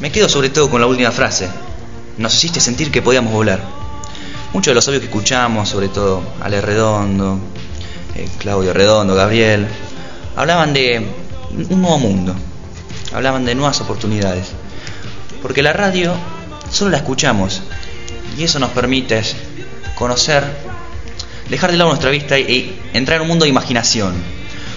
[0.00, 1.48] Me quedo sobre todo con la última frase.
[2.18, 3.62] Nos hiciste sentir que podíamos volar.
[4.52, 7.38] Muchos de los sabios que escuchamos, sobre todo Ale Redondo,
[8.16, 9.66] eh, Claudio Redondo, Gabriel,
[10.36, 11.06] hablaban de
[11.70, 12.34] un nuevo mundo,
[13.14, 14.52] hablaban de nuevas oportunidades.
[15.42, 16.14] Porque la radio
[16.70, 17.62] solo la escuchamos
[18.38, 19.20] y eso nos permite
[19.96, 20.44] conocer,
[21.50, 24.14] dejar de lado nuestra vista y entrar en un mundo de imaginación.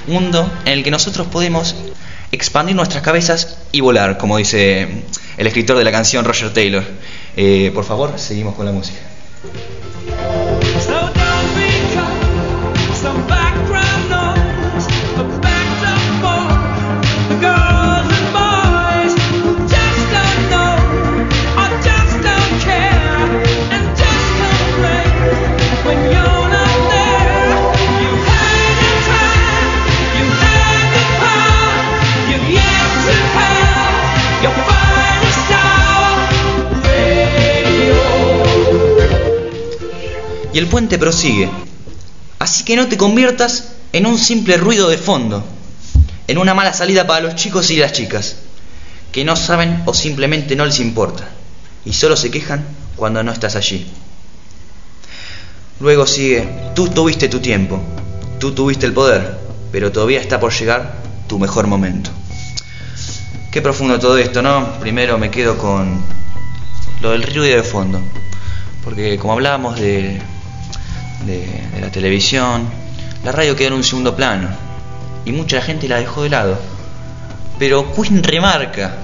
[0.08, 1.76] Un mundo en el que nosotros podemos
[2.32, 5.04] expandir nuestras cabezas y volar, como dice
[5.38, 6.84] el escritor de la canción Roger Taylor.
[7.38, 9.00] Eh, por favor, seguimos con la música.
[40.56, 41.50] Y el puente prosigue.
[42.40, 45.44] Así que no te conviertas en un simple ruido de fondo,
[46.30, 48.38] en una mala salida para los chicos y las chicas,
[49.12, 51.28] que no saben o simplemente no les importa,
[51.84, 53.86] y solo se quejan cuando no estás allí.
[55.82, 57.82] Luego sigue, tú tuviste tu tiempo,
[58.40, 59.38] tú tuviste el poder,
[59.74, 62.12] pero todavía está por llegar tu mejor momento.
[63.52, 64.80] Qué profundo todo esto, ¿no?
[64.80, 66.02] Primero me quedo con
[67.02, 68.02] lo del ruido de fondo,
[68.86, 70.22] porque como hablábamos de,
[71.26, 71.48] de,
[71.80, 72.68] la televisión,
[73.24, 74.50] la radio quedó en un segundo plano
[75.26, 76.58] y mucha gente la dejó de lado.
[77.58, 78.96] Pero Queen remarca,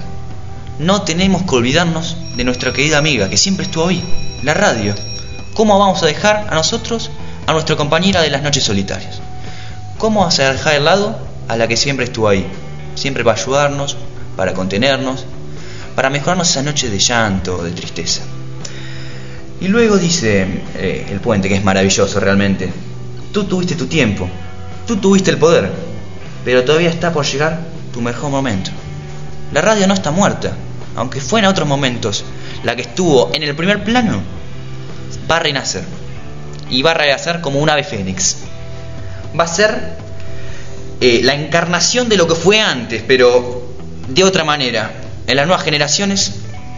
[0.78, 4.02] no tenemos que olvidarnos de nuestra querida amiga que siempre estuvo ahí,
[4.42, 4.94] la radio.
[5.54, 7.10] ¿Cómo vamos a dejar a nosotros
[7.46, 9.20] a nuestra compañera de las noches solitarias?
[9.98, 12.46] ¿Cómo vamos a dejar de lado a la que siempre estuvo ahí?
[12.94, 13.96] Siempre para ayudarnos,
[14.36, 15.24] para contenernos,
[15.94, 18.22] para mejorarnos esas noches de llanto, de tristeza.
[19.62, 20.44] Y luego dice
[20.74, 22.72] eh, el puente, que es maravilloso realmente,
[23.32, 24.28] tú tuviste tu tiempo,
[24.88, 25.70] tú tuviste el poder,
[26.44, 27.60] pero todavía está por llegar
[27.92, 28.72] tu mejor momento.
[29.52, 30.52] La radio no está muerta,
[30.96, 32.24] aunque fue en otros momentos
[32.64, 34.20] la que estuvo en el primer plano,
[35.30, 35.84] va a renacer.
[36.68, 38.38] Y va a renacer como un ave fénix.
[39.38, 39.96] Va a ser
[41.00, 43.62] eh, la encarnación de lo que fue antes, pero
[44.08, 44.90] de otra manera.
[45.28, 46.34] En las nuevas generaciones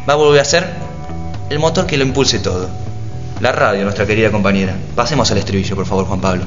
[0.07, 0.94] va a volver a ser
[1.51, 2.69] el motor que lo impulse todo.
[3.41, 4.77] La radio, nuestra querida compañera.
[4.95, 6.45] Pasemos al estribillo, por favor, Juan Pablo.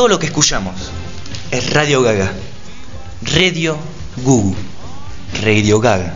[0.00, 0.74] Todo lo que escuchamos
[1.50, 2.32] es Radio Gaga.
[3.20, 3.76] Radio
[4.16, 4.56] Gugu.
[5.42, 6.14] Radio Gaga.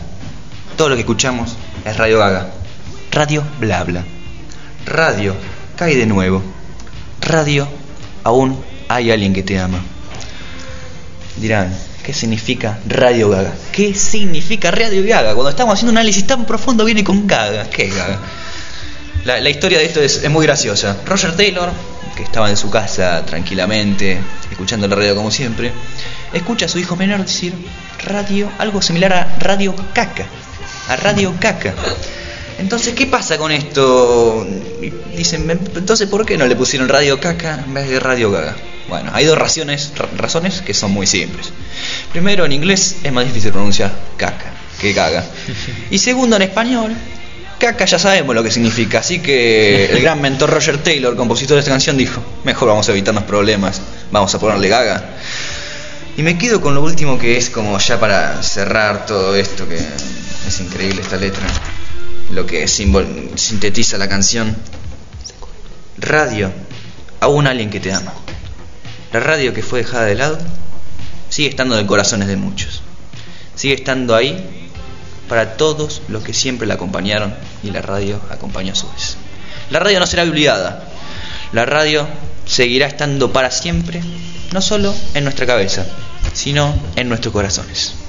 [0.75, 1.55] Todo lo que escuchamos
[1.85, 2.49] es Radio Gaga.
[3.11, 4.03] Radio Bla Bla.
[4.87, 5.35] Radio
[5.75, 6.41] Cae de nuevo.
[7.21, 7.67] Radio
[8.23, 9.79] Aún hay alguien que te ama.
[11.35, 11.71] Dirán,
[12.03, 13.53] ¿qué significa Radio Gaga?
[13.71, 15.35] ¿Qué significa Radio Gaga?
[15.35, 17.69] Cuando estamos haciendo un análisis tan profundo viene con Gaga.
[17.69, 18.19] ¿Qué Gaga?
[19.25, 20.97] La, historia de esto es, es muy graciosa.
[21.05, 21.69] Roger Taylor,
[22.15, 25.71] que estaba en su casa tranquilamente, escuchando la radio como siempre,
[26.33, 27.53] escucha a su hijo menor decir
[28.05, 30.25] radio, algo similar a Radio Caca.
[30.89, 31.73] A Radio Caca.
[32.57, 34.47] Entonces, ¿qué pasa con esto?
[35.15, 38.55] Dicen, entonces, ¿por qué no le pusieron Radio Caca en vez de Radio Gaga?
[38.87, 41.51] Bueno, hay dos razones, ra- razones que son muy simples.
[42.11, 45.25] Primero, en inglés es más difícil pronunciar caca que gaga.
[45.89, 46.93] Y segundo, en español,
[47.65, 48.99] caca ya sabemos lo que significa.
[48.99, 52.91] Así que el gran mentor Roger Taylor, compositor de esta canción, dijo, mejor vamos a
[52.91, 55.03] evitarnos problemas, vamos a ponerle gaga.
[56.15, 59.77] Y me quedo con lo último que es como ya para cerrar todo esto, que
[59.77, 61.43] es increíble esta letra,
[62.31, 64.55] lo que sintetiza la canción.
[65.97, 66.51] Radio,
[67.19, 68.13] aún alguien que te ama.
[69.11, 70.37] La radio que fue dejada de lado
[71.29, 72.83] sigue estando en corazones de muchos.
[73.55, 74.64] Sigue estando ahí
[75.27, 79.17] para todos los que siempre la acompañaron y la radio acompañó a su vez.
[79.69, 80.83] La radio no será olvidada.
[81.51, 82.07] La radio
[82.45, 84.01] seguirá estando para siempre,
[84.53, 85.85] no solo en nuestra cabeza,
[86.33, 88.04] sino en nuestros corazones.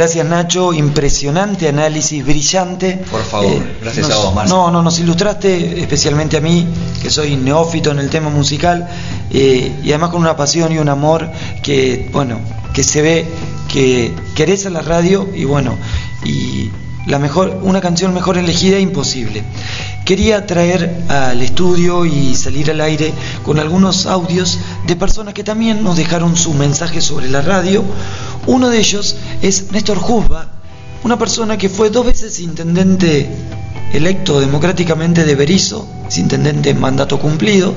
[0.00, 2.88] Gracias Nacho, impresionante análisis, brillante.
[2.88, 4.50] Eh, Por favor, gracias nos- a vos, Marce.
[4.54, 6.66] No, no, nos ilustraste especialmente a mí,
[7.02, 8.88] que soy neófito en el tema musical,
[9.30, 11.28] eh, y además con una pasión y un amor
[11.62, 12.40] que, bueno,
[12.72, 13.26] que se ve
[13.70, 15.76] que querés a la radio y bueno,
[16.24, 16.70] y
[17.06, 19.42] la mejor, una canción mejor elegida imposible.
[20.04, 23.12] Quería traer al estudio y salir al aire
[23.44, 27.84] con algunos audios de personas que también nos dejaron su mensaje sobre la radio.
[28.46, 30.48] Uno de ellos es Néstor Juzba,
[31.04, 33.30] una persona que fue dos veces intendente
[33.92, 37.74] electo democráticamente de Berizo, intendente en mandato cumplido,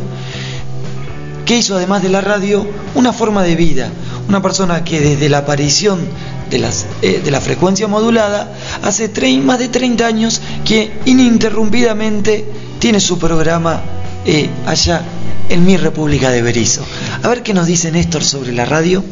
[1.46, 2.66] que hizo además de la radio
[2.96, 3.92] una forma de vida,
[4.28, 6.08] una persona que desde la aparición
[6.50, 8.52] de, las, eh, de la frecuencia modulada
[8.84, 9.10] hace
[9.42, 12.46] más de 30 años que ininterrumpidamente
[12.80, 13.82] tiene su programa
[14.26, 15.02] eh, allá
[15.50, 16.86] en mi República de Berizo.
[17.22, 19.04] A ver qué nos dice Néstor sobre la radio.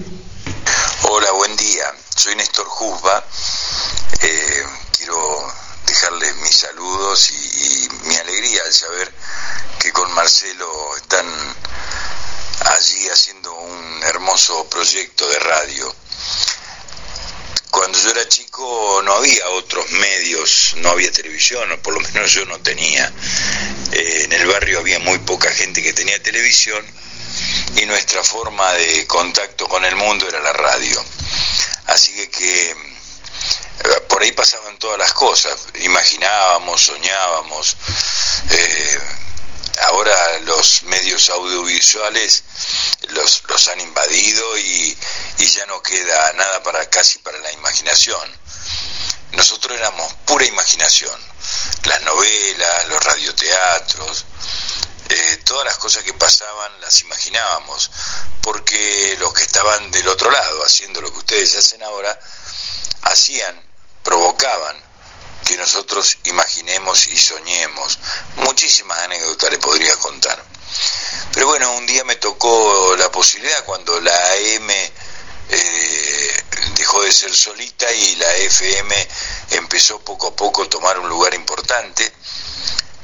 [1.09, 1.85] Hola, buen día.
[2.15, 3.23] Soy Néstor Juzba.
[4.21, 4.63] Eh,
[4.97, 5.17] quiero
[5.87, 9.11] dejarles mis saludos y, y mi alegría al saber
[9.79, 11.25] que con Marcelo están
[12.65, 15.95] allí haciendo un hermoso proyecto de radio.
[17.69, 22.31] Cuando yo era chico no había otros medios, no había televisión, o por lo menos
[22.31, 23.11] yo no tenía.
[23.91, 26.85] Eh, en el barrio había muy poca gente que tenía televisión
[27.77, 31.03] y nuestra forma de contacto con el mundo era la radio.
[31.87, 32.75] Así que, que eh,
[34.07, 37.77] por ahí pasaban todas las cosas, imaginábamos, soñábamos.
[38.51, 38.99] eh,
[39.87, 42.43] ahora los medios audiovisuales
[43.09, 44.97] los, los han invadido y,
[45.39, 48.39] y ya no queda nada para casi para la imaginación.
[49.33, 51.19] Nosotros éramos pura imaginación,
[51.83, 54.25] las novelas, los radioteatros,
[55.09, 57.91] eh, todas las cosas que pasaban las imaginábamos,
[58.41, 62.17] porque los que estaban del otro lado, haciendo lo que ustedes hacen ahora,
[63.03, 63.61] hacían,
[64.03, 64.90] provocaban
[65.45, 67.99] que nosotros imaginemos y soñemos.
[68.37, 70.43] Muchísimas anécdotas le podría contar.
[71.33, 76.43] Pero bueno, un día me tocó la posibilidad cuando la AM eh,
[76.75, 79.07] dejó de ser solita y la FM
[79.51, 82.13] empezó poco a poco a tomar un lugar importante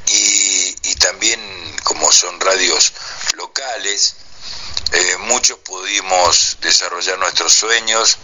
[0.07, 1.39] y, también
[1.83, 2.91] como son radios
[3.35, 4.15] locales,
[4.91, 8.17] eh, muchos pudimos desarrollar nuestros sueños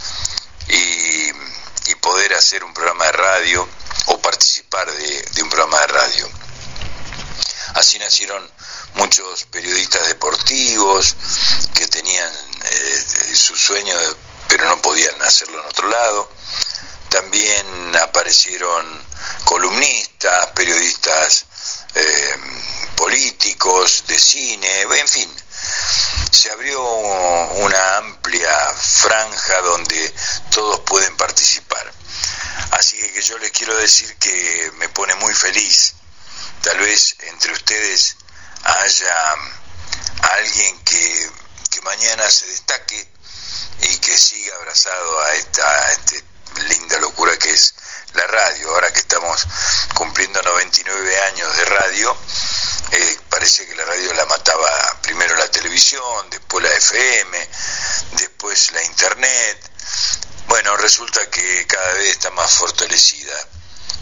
[0.68, 1.32] y,
[1.88, 3.68] y poder hacer un programa de radio
[4.08, 6.30] o participar de, un programa de radio.
[7.76, 8.50] Así nacieron
[8.96, 11.16] muchos periodistas deportivos
[11.74, 12.32] que tenían
[12.64, 13.96] eh, su sueño,
[14.48, 16.30] pero no podían hacerlo en otro lado.
[17.10, 19.06] También aparecieron
[19.46, 21.46] columnistas periodistas
[21.96, 22.36] eh,
[22.96, 25.44] políticos, de cine, en fin.
[26.32, 30.14] Se abrió una amplia franja donde
[30.51, 31.93] todos pueden participar.
[32.72, 35.93] Así que yo les quiero decir que me pone muy feliz.
[36.61, 38.16] Tal vez entre ustedes
[38.64, 39.36] haya
[40.38, 41.30] alguien que,
[41.70, 43.07] que mañana se destaque
[43.82, 46.24] y que siga abrazado a esta, a este
[46.68, 47.74] linda locura que es
[48.14, 48.70] la radio.
[48.70, 49.45] Ahora que estamos
[49.95, 52.18] cumpliendo 99 años de radio,
[52.91, 54.70] eh, parece que la radio la mataba
[55.01, 57.49] primero la televisión, después la FM,
[58.14, 59.72] después la internet.
[60.47, 63.36] Bueno, resulta que cada vez está más fortalecida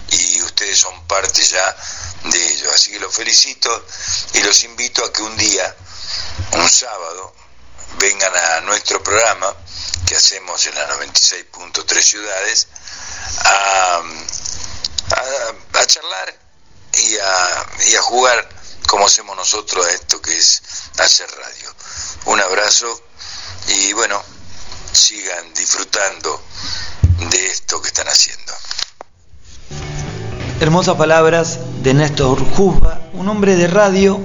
[0.10, 1.76] y ustedes son parte ya
[2.24, 2.72] de ello.
[2.72, 3.86] Así que los felicito
[4.34, 5.76] y los invito a que un día,
[6.54, 7.34] un sábado,
[7.98, 9.56] vengan a nuestro programa
[10.12, 12.68] que hacemos en las 96.3 ciudades
[13.46, 14.02] a,
[15.80, 16.38] a, charlar
[16.98, 18.50] y a, y a jugar
[18.88, 20.64] como hacemos nosotros a esto que es
[20.98, 21.74] hacer radio.
[22.26, 23.02] Un abrazo
[23.70, 24.22] y bueno,
[24.92, 26.44] sigan disfrutando
[27.30, 28.52] de esto que están haciendo.
[30.60, 34.20] Hermosas palabras de Néstor Juzba, un hombre de radio,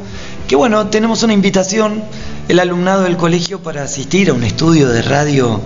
[0.48, 2.04] que bueno, tenemos una invitación,
[2.48, 5.60] el alumnado del colegio, para asistir a un estudio de radio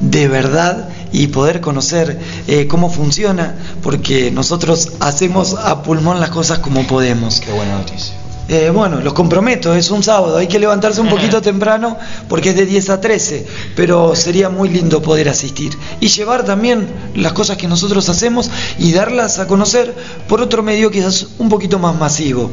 [0.00, 2.18] de verdad y poder conocer
[2.48, 7.40] eh, cómo funciona, porque nosotros hacemos a pulmón las cosas como podemos.
[7.40, 8.14] Qué buena noticia.
[8.48, 11.96] Eh, bueno, los comprometo, es un sábado, hay que levantarse un poquito temprano
[12.28, 16.88] porque es de 10 a 13, pero sería muy lindo poder asistir y llevar también
[17.14, 19.94] las cosas que nosotros hacemos y darlas a conocer
[20.28, 22.50] por otro medio quizás un poquito más masivo.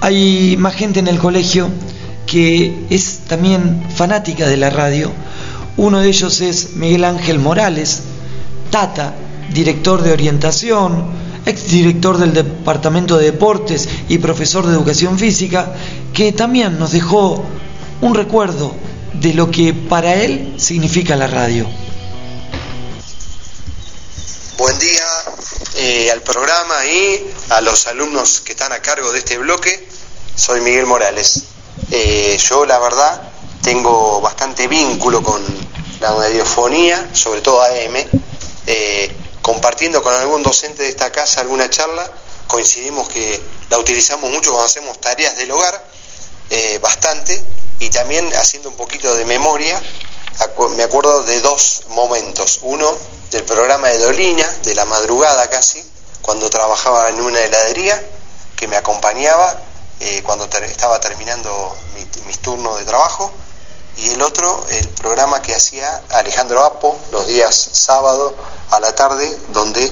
[0.00, 1.70] Hay más gente en el colegio
[2.28, 5.10] que es también fanática de la radio.
[5.76, 8.02] Uno de ellos es Miguel Ángel Morales,
[8.70, 9.14] Tata,
[9.52, 11.06] director de orientación,
[11.46, 15.72] exdirector del Departamento de Deportes y profesor de Educación Física,
[16.12, 17.42] que también nos dejó
[18.02, 18.74] un recuerdo
[19.14, 21.66] de lo que para él significa la radio.
[24.58, 25.06] Buen día
[25.76, 29.88] eh, al programa y a los alumnos que están a cargo de este bloque.
[30.34, 31.44] Soy Miguel Morales.
[31.90, 33.22] Eh, yo la verdad
[33.62, 35.42] tengo bastante vínculo con
[36.00, 37.96] la radiofonía, sobre todo AM.
[38.66, 42.10] Eh, compartiendo con algún docente de esta casa alguna charla,
[42.46, 43.40] coincidimos que
[43.70, 45.82] la utilizamos mucho cuando hacemos tareas del hogar,
[46.50, 47.42] eh, bastante,
[47.80, 49.80] y también haciendo un poquito de memoria,
[50.76, 52.60] me acuerdo de dos momentos.
[52.62, 52.94] Uno
[53.30, 55.82] del programa de Dolina, de la madrugada casi,
[56.20, 58.02] cuando trabajaba en una heladería,
[58.56, 59.62] que me acompañaba
[60.00, 63.30] eh, cuando estaba terminando mi- mis turnos de trabajo,
[63.96, 68.34] y el otro, el programa que hacía Alejandro Apo los días sábado
[68.70, 69.84] a la tarde, donde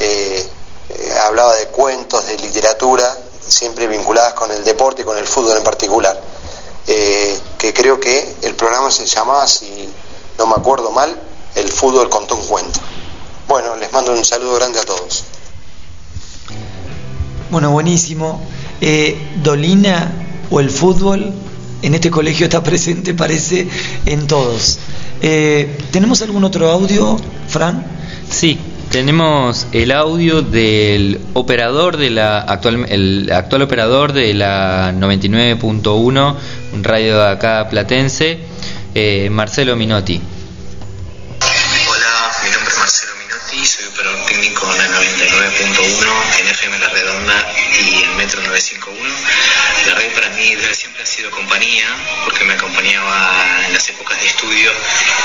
[0.00, 0.50] eh,
[0.88, 3.16] eh, hablaba de cuentos, de literatura,
[3.46, 6.20] siempre vinculadas con el deporte y con el fútbol en particular.
[6.86, 9.92] Que creo que el programa se llamaba, si
[10.38, 11.20] no me acuerdo mal,
[11.56, 12.80] El fútbol contó un cuento.
[13.48, 15.24] Bueno, les mando un saludo grande a todos.
[17.50, 18.40] Bueno, buenísimo.
[18.80, 20.12] Eh, Dolina
[20.50, 21.32] o el fútbol
[21.82, 23.68] en este colegio está presente, parece,
[24.06, 24.78] en todos.
[25.22, 27.16] Eh, ¿Tenemos algún otro audio,
[27.48, 27.84] Fran?
[28.28, 28.58] Sí,
[28.90, 36.34] tenemos el audio del operador de la actual el actual operador de la 99.1
[36.72, 38.38] un radio de acá platense,
[38.94, 40.20] eh, Marcelo Minotti.
[43.66, 49.14] Soy operador técnico en la 99.1 en FM La Redonda y en Metro 951.
[49.86, 51.88] La radio para mí siempre ha sido compañía
[52.24, 54.70] porque me acompañaba en las épocas de estudio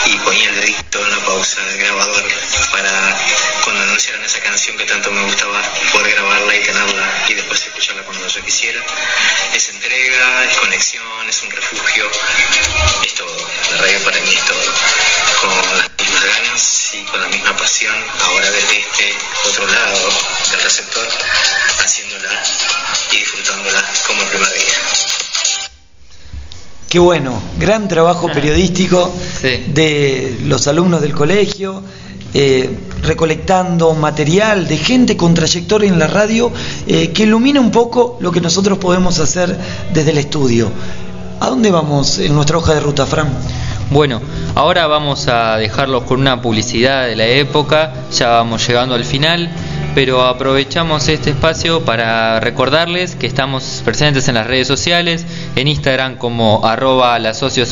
[0.06, 2.24] y ponía el dedito en la pausa del grabador
[2.72, 3.20] para
[3.64, 5.62] cuando anunciaran esa canción que tanto me gustaba
[5.92, 8.82] poder grabarla y tenerla y después escucharla cuando yo quisiera.
[9.54, 12.10] Es entrega, es conexión, es un refugio,
[13.06, 13.52] es todo.
[13.72, 16.01] La radio para mí es todo.
[16.24, 17.96] Ganas y con la misma pasión,
[18.26, 19.14] ahora desde este
[19.50, 19.98] otro lado
[20.52, 21.08] del receptor,
[21.84, 22.44] haciéndola
[23.12, 24.74] y disfrutándola como el primer día.
[26.90, 31.82] Qué bueno, gran trabajo periodístico de los alumnos del colegio,
[32.34, 32.70] eh,
[33.02, 36.52] recolectando material de gente con trayectoria en la radio
[36.88, 39.58] eh, que ilumina un poco lo que nosotros podemos hacer
[39.94, 40.72] desde el estudio.
[41.40, 43.30] ¿A dónde vamos en nuestra hoja de ruta, Fran?
[43.92, 44.22] Bueno,
[44.56, 49.50] ahora vamos a dejarlos con una publicidad de la época, ya vamos llegando al final,
[49.94, 55.26] pero aprovechamos este espacio para recordarles que estamos presentes en las redes sociales,
[55.58, 57.66] en Instagram como arroba la socio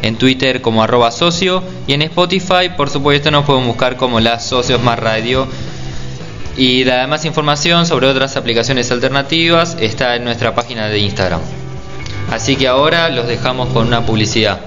[0.00, 4.40] en Twitter como arroba socio y en Spotify por supuesto nos pueden buscar como la
[4.40, 5.46] socio smart radio
[6.56, 11.42] Y la demás información sobre otras aplicaciones alternativas está en nuestra página de Instagram.
[12.30, 14.60] Así que ahora los dejamos con una publicidad.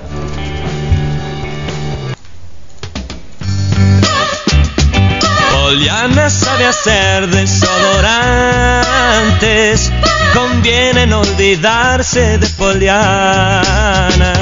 [5.72, 9.89] Poliana sabe hacer desodorantes.
[10.34, 14.34] Conviene olvidarse de Poliana.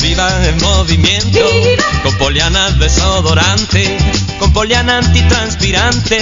[0.00, 1.38] Viva en movimiento
[2.02, 3.98] con Poliana desodorante,
[4.38, 6.16] con Poliana antitranspirante.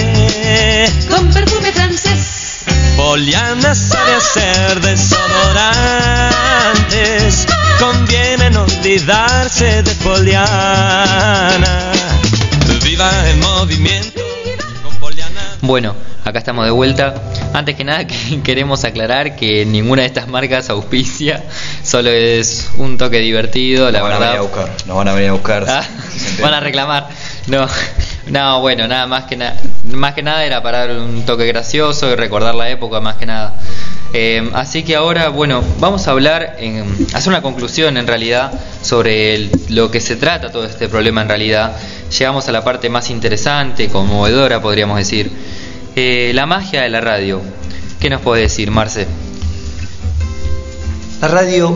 [1.09, 2.65] Con perfume francés.
[2.97, 7.47] Poliana sabe hacer desodorantes.
[7.79, 11.90] Conviene olvidarse de Poliana.
[13.01, 14.21] Viva en movimiento.
[15.61, 17.15] Bueno, acá estamos de vuelta.
[17.51, 21.43] Antes que nada que- queremos aclarar que ninguna de estas marcas auspicia,
[21.83, 24.33] solo es un toque divertido, la Nos van a verdad.
[24.33, 25.65] venir a buscar, nos van a venir a buscar.
[25.67, 25.83] Ah,
[26.15, 27.09] si van a reclamar.
[27.47, 27.67] No,
[28.27, 29.59] no, bueno, nada más que nada,
[29.91, 33.25] más que nada era para dar un toque gracioso y recordar la época más que
[33.25, 33.59] nada.
[34.13, 39.49] Eh, así que ahora, bueno, vamos a hablar, en, hacer una conclusión en realidad sobre
[39.69, 41.75] lo que se trata todo este problema en realidad.
[42.17, 45.31] Llegamos a la parte más interesante, conmovedora, podríamos decir.
[45.95, 47.41] Eh, la magia de la radio.
[47.99, 49.07] ¿Qué nos puede decir, Marce?
[51.21, 51.75] La radio,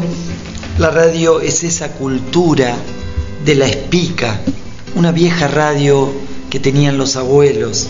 [0.77, 2.75] la radio es esa cultura
[3.43, 4.39] de la espica,
[4.95, 6.11] una vieja radio
[6.55, 7.87] que tenían los abuelos,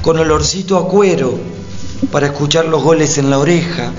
[0.00, 1.40] con olorcito a cuero
[2.12, 3.90] para escuchar los goles en la oreja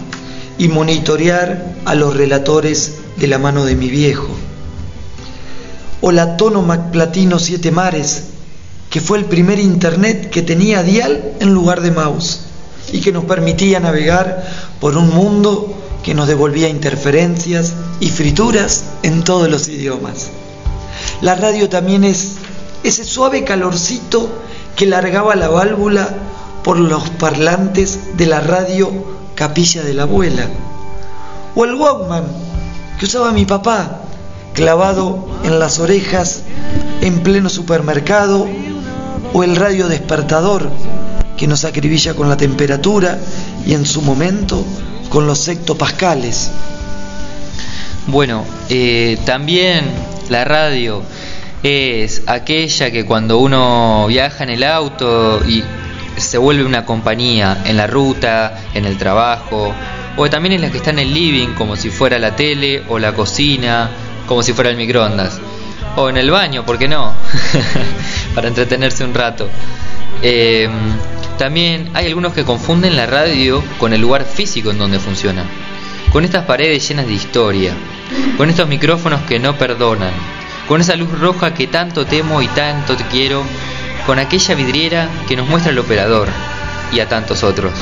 [0.57, 4.29] y monitorear a los relatores de la mano de mi viejo.
[5.99, 8.27] O la Tono Platino Siete Mares,
[8.89, 12.43] que fue el primer internet que tenía dial en lugar de mouse
[12.93, 14.47] y que nos permitía navegar
[14.79, 20.29] por un mundo que nos devolvía interferencias y frituras en todos los idiomas.
[21.19, 22.36] La radio también es
[22.83, 24.29] ese suave calorcito
[24.75, 26.09] que largaba la válvula
[26.63, 28.91] por los parlantes de la radio
[29.35, 30.47] Capilla de la Abuela.
[31.55, 32.25] O el Walkman
[32.99, 34.01] que usaba mi papá,
[34.53, 36.41] clavado en las orejas
[37.01, 38.47] en pleno supermercado.
[39.33, 40.71] O el radio despertador
[41.35, 43.19] que nos acribilla con la temperatura
[43.65, 44.65] y en su momento
[45.09, 46.49] con los hectopascales.
[48.07, 49.85] Bueno, eh, también
[50.29, 51.03] la radio
[51.63, 55.63] es aquella que cuando uno viaja en el auto y
[56.17, 59.73] se vuelve una compañía en la ruta, en el trabajo,
[60.15, 62.99] o también es la que está en el living como si fuera la tele o
[62.99, 63.89] la cocina,
[64.27, 65.39] como si fuera el microondas,
[65.95, 67.13] o en el baño, ¿por qué no?
[68.35, 69.49] Para entretenerse un rato.
[70.21, 70.67] Eh,
[71.37, 75.43] también hay algunos que confunden la radio con el lugar físico en donde funciona,
[76.11, 77.73] con estas paredes llenas de historia,
[78.37, 80.13] con estos micrófonos que no perdonan,
[80.67, 83.43] con esa luz roja que tanto temo y tanto te quiero,
[84.05, 86.29] con aquella vidriera que nos muestra el operador
[86.91, 87.73] y a tantos otros.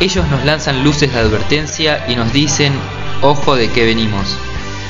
[0.00, 2.72] Ellos nos lanzan luces de advertencia y nos dicen,
[3.20, 4.36] ojo de qué venimos.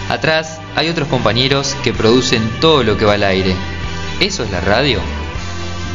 [0.08, 3.54] Atrás hay otros compañeros que producen todo lo que va al aire.
[4.20, 5.00] ¿Eso es la radio?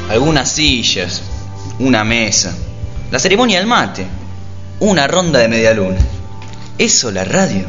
[0.09, 1.23] Algunas sillas,
[1.79, 2.55] una mesa,
[3.11, 4.05] la ceremonia del mate,
[4.79, 5.97] una ronda de media luna.
[6.77, 7.65] ¿Eso la radio?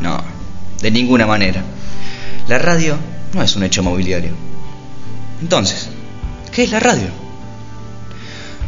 [0.00, 0.22] No,
[0.80, 1.62] de ninguna manera.
[2.48, 2.96] La radio
[3.34, 4.30] no es un hecho mobiliario.
[5.40, 5.88] Entonces,
[6.52, 7.08] ¿qué es la radio?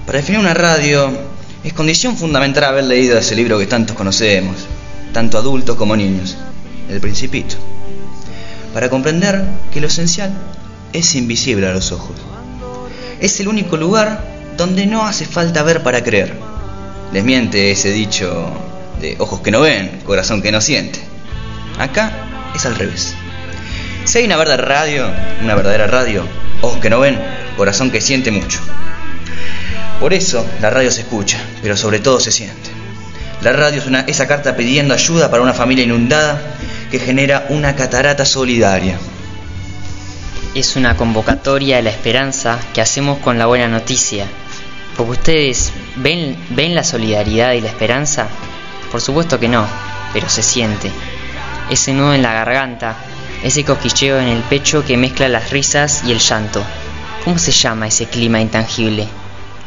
[0.05, 1.11] Para definir una radio
[1.63, 4.57] es condición fundamental haber leído ese libro que tantos conocemos,
[5.13, 6.37] tanto adultos como niños,
[6.89, 7.55] El Principito,
[8.75, 10.33] para comprender que lo esencial
[10.93, 12.17] es invisible a los ojos.
[13.21, 14.25] Es el único lugar
[14.57, 16.35] donde no hace falta ver para creer.
[17.13, 18.51] Les miente ese dicho
[19.01, 21.01] de ojos que no ven, corazón que no siente.
[21.79, 23.15] Acá es al revés.
[24.09, 25.11] Si hay una verdadera radio,
[25.43, 26.25] una verdadera radio,
[26.63, 27.21] ojos que no ven,
[27.59, 28.59] corazón que siente mucho.
[30.01, 32.71] Por eso la radio se escucha, pero sobre todo se siente.
[33.43, 36.41] La radio es una, esa carta pidiendo ayuda para una familia inundada
[36.91, 38.99] que genera una catarata solidaria.
[40.55, 44.25] Es una convocatoria a la esperanza que hacemos con la buena noticia.
[44.97, 48.29] Porque ustedes ven, ven la solidaridad y la esperanza.
[48.91, 49.67] Por supuesto que no,
[50.15, 50.91] pero se siente.
[51.71, 52.97] Ese nudo en la garganta,
[53.43, 56.65] ese cosquilleo en el pecho que mezcla las risas y el llanto.
[57.25, 59.07] ¿Cómo se llama ese clima intangible?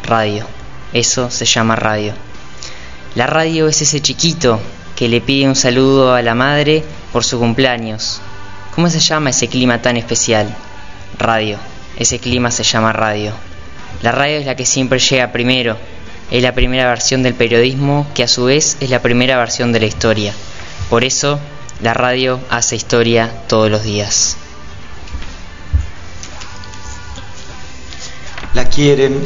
[0.03, 0.48] Radio.
[0.94, 2.14] Eso se llama radio.
[3.15, 4.60] La radio es ese chiquito
[4.95, 8.19] que le pide un saludo a la madre por su cumpleaños.
[8.73, 10.56] ¿Cómo se llama ese clima tan especial?
[11.18, 11.57] Radio.
[11.98, 13.34] Ese clima se llama radio.
[14.02, 15.78] La radio es la que siempre llega primero.
[16.32, 19.82] Es la primera versión del periodismo que a su vez es la primera versión de
[19.82, 20.34] la historia.
[20.90, 21.40] Por eso,
[21.82, 24.38] la radio hace historia todos los días.
[28.53, 29.20] La quieren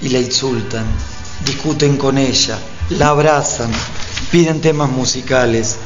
[0.00, 0.84] y la insultan,
[1.44, 2.58] discuten con ella,
[2.90, 3.70] la abrazan,
[4.30, 5.76] piden temas musicales,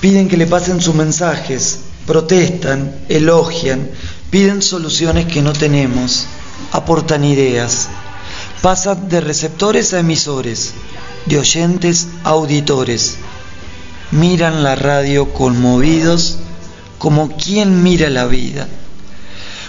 [0.00, 3.90] piden que le pasen sus mensajes, protestan, elogian,
[4.30, 6.26] piden soluciones que no tenemos,
[6.72, 7.88] aportan ideas,
[8.62, 10.74] pasan de receptores a emisores,
[11.26, 13.16] de oyentes a auditores,
[14.12, 16.38] miran la radio conmovidos
[16.98, 18.68] como quien mira la vida.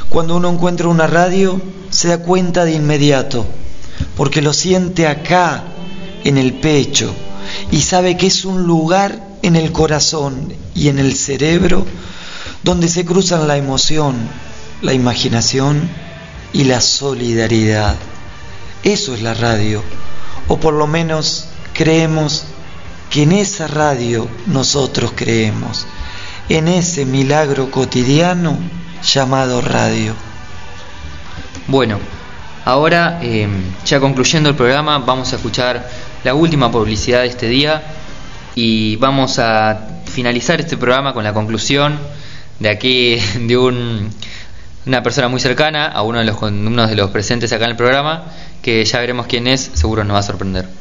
[0.10, 3.46] Cuando uno encuentra una radio, se da cuenta de inmediato,
[4.18, 5.64] porque lo siente acá,
[6.24, 7.14] en el pecho,
[7.72, 11.86] y sabe que es un lugar en el corazón y en el cerebro
[12.64, 14.16] donde se cruzan la emoción,
[14.82, 15.90] la imaginación
[16.54, 17.96] y la solidaridad.
[18.84, 19.82] Eso es la radio,
[20.48, 22.46] o por lo menos creemos
[23.12, 25.86] que en esa radio nosotros creemos,
[26.48, 28.58] en ese milagro cotidiano
[29.04, 30.16] llamado radio.
[31.68, 32.00] Bueno,
[32.64, 33.50] ahora eh,
[33.86, 35.90] ya concluyendo el programa vamos a escuchar
[36.24, 37.84] la última publicidad de este día
[38.56, 42.00] y vamos a finalizar este programa con la conclusión
[42.60, 44.10] de aquí de un,
[44.86, 47.78] una persona muy cercana a uno de los uno de los presentes acá en el
[47.78, 48.24] programa
[48.62, 50.81] que ya veremos quién es, seguro nos va a sorprender.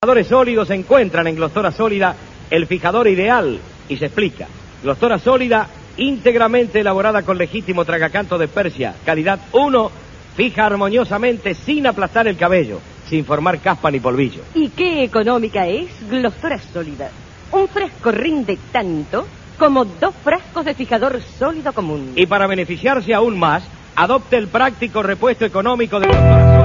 [0.00, 2.14] Fijadores sólidos encuentran en Glostora Sólida
[2.50, 3.58] el fijador ideal
[3.88, 4.46] y se explica.
[4.80, 5.66] Glostora Sólida,
[5.96, 9.90] íntegramente elaborada con legítimo tragacanto de Persia, calidad 1,
[10.36, 14.42] fija armoniosamente sin aplastar el cabello, sin formar caspa ni polvillo.
[14.54, 17.10] ¿Y qué económica es Glostora Sólida?
[17.50, 19.26] Un frasco rinde tanto
[19.58, 22.12] como dos frascos de fijador sólido común.
[22.14, 23.64] Y para beneficiarse aún más,
[23.96, 26.57] adopte el práctico repuesto económico de Glostora Sólida.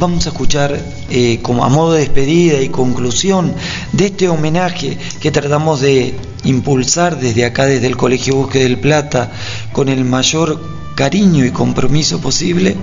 [0.00, 3.52] Vamos a escuchar eh, como a modo de despedida y conclusión
[3.92, 6.14] de este homenaje que tratamos de
[6.44, 9.30] impulsar desde acá, desde el Colegio Bosque del Plata,
[9.72, 10.58] con el mayor
[10.94, 12.78] cariño y compromiso posible,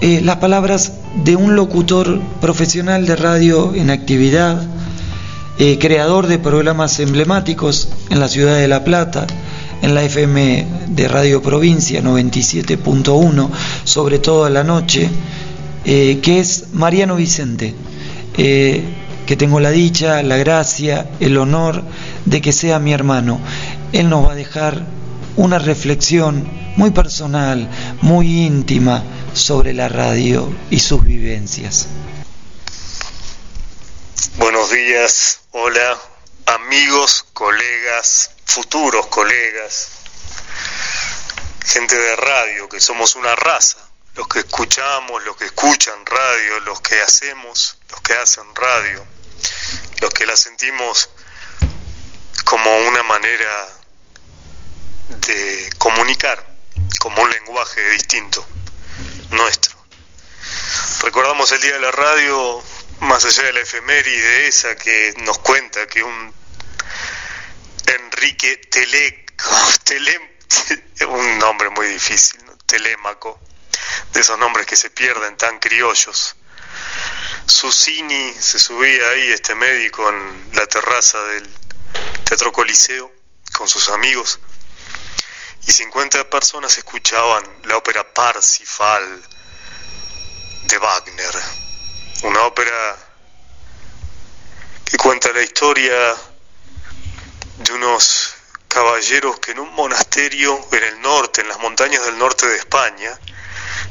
[0.00, 4.60] eh, las palabras de un locutor profesional de radio en actividad,
[5.60, 9.28] eh, creador de programas emblemáticos en la ciudad de La Plata,
[9.82, 13.50] en la FM de Radio Provincia 97.1,
[13.84, 15.08] sobre todo a la noche,
[15.92, 17.74] eh, que es Mariano Vicente,
[18.38, 18.84] eh,
[19.26, 21.82] que tengo la dicha, la gracia, el honor
[22.26, 23.40] de que sea mi hermano.
[23.92, 24.86] Él nos va a dejar
[25.34, 27.68] una reflexión muy personal,
[28.02, 29.02] muy íntima
[29.34, 31.88] sobre la radio y sus vivencias.
[34.36, 35.98] Buenos días, hola,
[36.46, 39.88] amigos, colegas, futuros colegas,
[41.64, 46.80] gente de radio, que somos una raza, los que escuchamos, los que escuchan radio, los
[46.80, 49.06] que hacemos, los que hacen radio,
[50.00, 51.10] los que la sentimos
[52.44, 53.68] como una manera
[55.08, 56.44] de comunicar,
[56.98, 58.46] como un lenguaje distinto,
[59.30, 59.78] nuestro.
[61.02, 62.62] Recordamos el Día de la Radio,
[63.00, 66.34] más allá de la efeméride esa que nos cuenta que un
[67.86, 69.50] Enrique Teleco,
[69.84, 70.36] Tele,
[71.08, 72.56] un nombre muy difícil, ¿no?
[72.66, 73.40] Telémaco,
[74.12, 76.36] de esos nombres que se pierden tan criollos.
[77.46, 81.48] Susini se subía ahí, este médico, en la terraza del
[82.24, 83.12] Teatro Coliseo
[83.52, 84.38] con sus amigos
[85.66, 89.22] y 50 personas escuchaban la ópera Parsifal
[90.64, 91.34] de Wagner,
[92.22, 92.96] una ópera
[94.84, 96.16] que cuenta la historia
[97.58, 98.34] de unos
[98.68, 103.18] caballeros que en un monasterio en el norte, en las montañas del norte de España,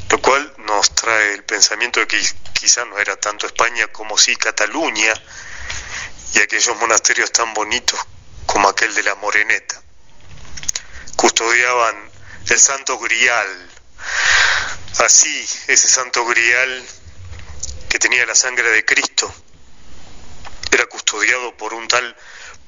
[0.09, 2.19] lo cual nos trae el pensamiento de que
[2.53, 5.13] quizá no era tanto España como sí Cataluña
[6.33, 7.99] y aquellos monasterios tan bonitos
[8.45, 9.81] como aquel de la Moreneta.
[11.15, 12.09] Custodiaban
[12.49, 13.69] el Santo Grial.
[14.99, 16.85] Así, ese Santo Grial
[17.87, 19.31] que tenía la sangre de Cristo
[20.71, 22.15] era custodiado por un tal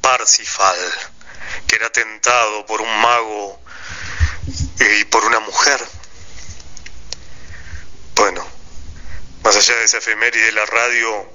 [0.02, 0.78] Parsifal,
[1.68, 3.62] que era tentado por un mago
[4.80, 5.80] eh, y por una mujer.
[8.22, 8.48] Bueno,
[9.44, 11.28] más allá de esa efeméride de la radio,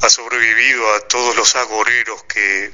[0.00, 2.70] ha sobrevivido a todos los agoreros que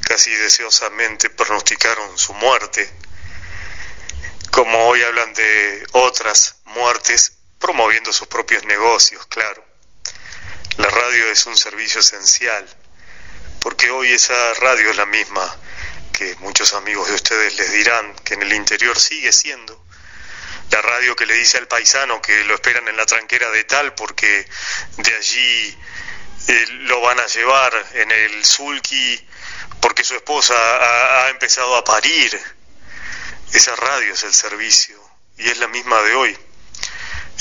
[0.00, 2.88] casi deseosamente pronosticaron su muerte,
[4.52, 9.64] como hoy hablan de otras muertes promoviendo sus propios negocios, claro.
[10.76, 12.64] La radio es un servicio esencial,
[13.58, 15.52] porque hoy esa radio es la misma
[16.12, 19.83] que muchos amigos de ustedes les dirán que en el interior sigue siendo
[20.70, 23.94] la radio que le dice al paisano que lo esperan en la tranquera de tal
[23.94, 24.46] porque
[24.96, 25.78] de allí
[26.48, 29.28] eh, lo van a llevar en el sulky
[29.80, 32.40] porque su esposa ha, empezado a parir.
[33.52, 34.98] Esa radio es el servicio
[35.36, 36.38] y es la misma de hoy.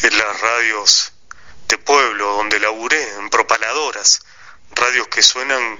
[0.04, 1.14] En las radios
[1.68, 4.22] de pueblo donde laburé, en propaladoras,
[4.72, 5.80] radios que suenan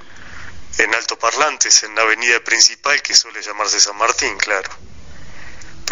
[0.78, 4.70] en altoparlantes en la avenida principal que suele llamarse San Martín, claro.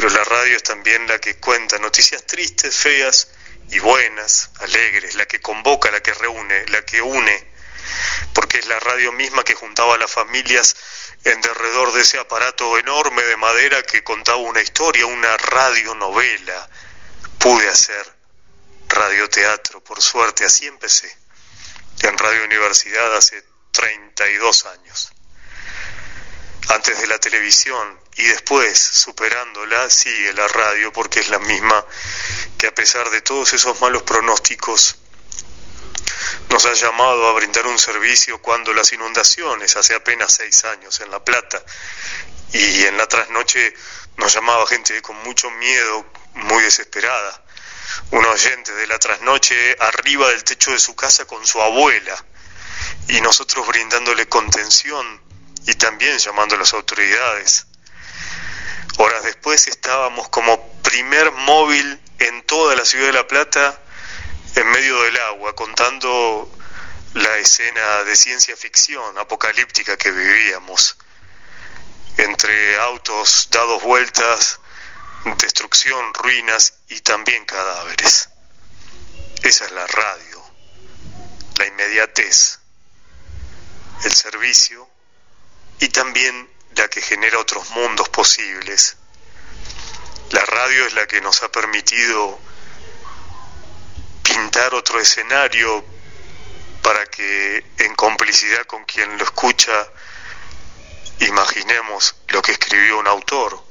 [0.02, 3.28] Pero la radio es también la que cuenta noticias tristes, feas
[3.69, 7.48] y buenas, alegres, la que convoca, la que reúne, la que une,
[8.34, 10.76] porque es la radio misma que juntaba a las familias
[11.23, 16.68] en derredor de ese aparato enorme de madera que contaba una historia, una radionovela.
[17.38, 18.11] Pude hacer
[18.88, 21.15] radioteatro, por suerte, así empecé,
[22.02, 25.11] en Radio Universidad hace 32 años.
[26.69, 31.85] Antes de la televisión y después, superándola, sigue la radio porque es la misma
[32.57, 34.97] que a pesar de todos esos malos pronósticos,
[36.49, 41.09] nos ha llamado a brindar un servicio cuando las inundaciones, hace apenas seis años en
[41.09, 41.63] La Plata,
[42.53, 43.73] y en la trasnoche
[44.17, 47.43] nos llamaba gente con mucho miedo, muy desesperada.
[48.11, 52.15] Un oyente de la trasnoche arriba del techo de su casa con su abuela,
[53.07, 55.21] y nosotros brindándole contención
[55.65, 57.67] y también llamando a las autoridades.
[58.97, 63.79] Horas después estábamos como primer móvil en toda la ciudad de La Plata
[64.55, 66.51] en medio del agua, contando
[67.13, 70.97] la escena de ciencia ficción apocalíptica que vivíamos,
[72.17, 74.59] entre autos dados vueltas,
[75.38, 78.29] destrucción, ruinas y también cadáveres.
[79.43, 80.43] Esa es la radio,
[81.57, 82.59] la inmediatez,
[84.03, 84.88] el servicio
[85.79, 88.98] y también la que genera otros mundos posibles.
[90.31, 92.39] La radio es la que nos ha permitido
[94.23, 95.84] pintar otro escenario
[96.81, 99.72] para que en complicidad con quien lo escucha
[101.19, 103.64] imaginemos lo que escribió un autor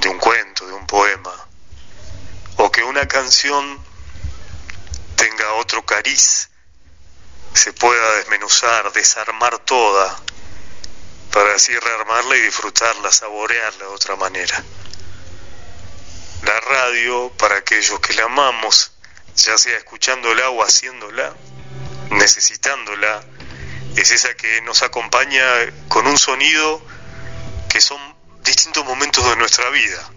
[0.00, 1.48] de un cuento, de un poema,
[2.56, 3.84] o que una canción
[5.16, 6.48] tenga otro cariz,
[7.54, 10.20] se pueda desmenuzar, desarmar toda,
[11.32, 14.64] para así rearmarla y disfrutarla, saborearla de otra manera.
[16.42, 18.92] La radio, para aquellos que la amamos,
[19.36, 21.34] ya sea escuchándola o haciéndola,
[22.10, 23.22] necesitándola,
[23.96, 25.42] es esa que nos acompaña
[25.88, 26.80] con un sonido
[27.68, 28.00] que son
[28.42, 30.10] distintos momentos de nuestra vida.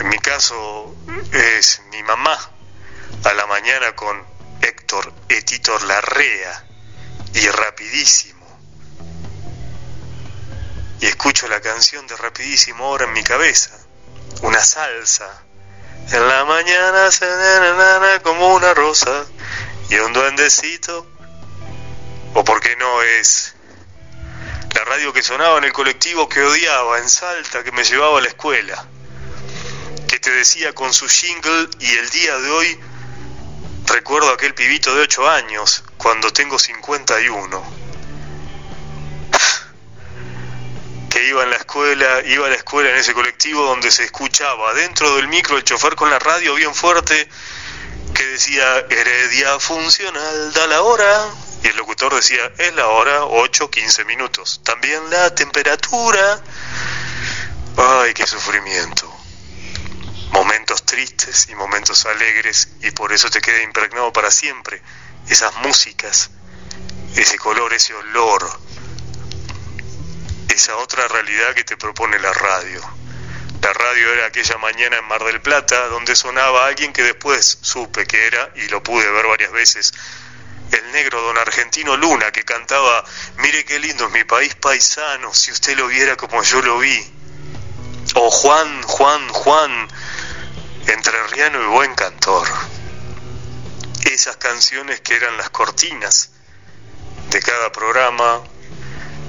[0.00, 0.94] En mi caso
[1.32, 2.38] es mi mamá
[3.24, 4.24] a la mañana con
[4.60, 6.64] Héctor Etitor Larrea
[7.34, 8.33] y rapidísimo.
[11.00, 13.70] Y escucho la canción de rapidísimo ahora en mi cabeza,
[14.42, 15.42] una salsa.
[16.12, 19.26] En la mañana se nana como una rosa
[19.90, 21.06] y un duendecito.
[22.34, 23.54] O por qué no es
[24.74, 28.22] la radio que sonaba en el colectivo que odiaba en Salta, que me llevaba a
[28.22, 28.84] la escuela,
[30.08, 32.80] que te decía con su jingle y el día de hoy
[33.86, 37.83] recuerdo aquel pibito de 8 años, cuando tengo 51,
[41.26, 45.16] iba en la escuela, iba a la escuela en ese colectivo donde se escuchaba dentro
[45.16, 47.28] del micro el chofer con la radio bien fuerte
[48.14, 51.28] que decía Heredia funcional, da la hora,
[51.62, 54.60] y el locutor decía, es la hora 8, 15 minutos.
[54.62, 56.40] También la temperatura.
[57.76, 59.12] Ay, qué sufrimiento.
[60.30, 64.80] Momentos tristes y momentos alegres, y por eso te queda impregnado para siempre
[65.28, 66.30] esas músicas,
[67.16, 68.60] ese color, ese olor,
[70.48, 72.80] esa otra realidad que te propone la radio.
[73.60, 78.06] La radio era aquella mañana en Mar del Plata, donde sonaba alguien que después supe
[78.06, 79.92] que era, y lo pude ver varias veces,
[80.70, 83.04] el negro don Argentino Luna, que cantaba,
[83.38, 87.10] mire qué lindo es mi país paisano, si usted lo viera como yo lo vi.
[88.16, 89.88] O Juan, Juan, Juan,
[90.86, 92.46] entrerriano y buen cantor.
[94.04, 96.30] Esas canciones que eran las cortinas
[97.30, 98.42] de cada programa,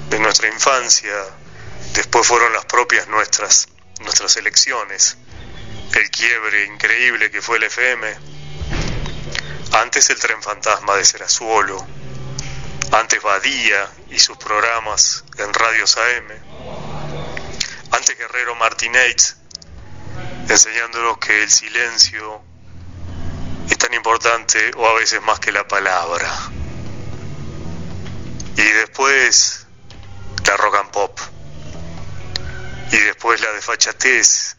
[0.08, 1.14] de nuestra infancia,
[1.92, 3.68] después fueron las propias nuestras,
[4.00, 5.16] nuestras elecciones,
[5.94, 8.14] el quiebre increíble que fue el FM,
[9.72, 11.86] antes el tren fantasma de Serazuolo,
[12.92, 16.28] antes Badía y sus programas en radios AM,
[17.92, 19.36] antes Guerrero Martínez
[20.48, 22.40] enseñándonos que el silencio
[23.68, 26.30] es tan importante o a veces más que la palabra.
[28.56, 29.65] Y después
[30.46, 31.20] la rock and pop.
[32.92, 34.56] Y después la desfachatez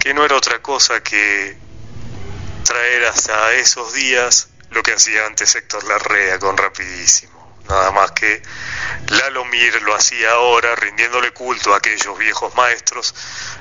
[0.00, 1.56] que no era otra cosa que
[2.64, 7.32] traer hasta esos días lo que hacía antes Héctor Larrea con Rapidísimo.
[7.68, 8.42] Nada más que
[9.08, 13.14] Lalo Mir lo hacía ahora, rindiéndole culto a aquellos viejos maestros,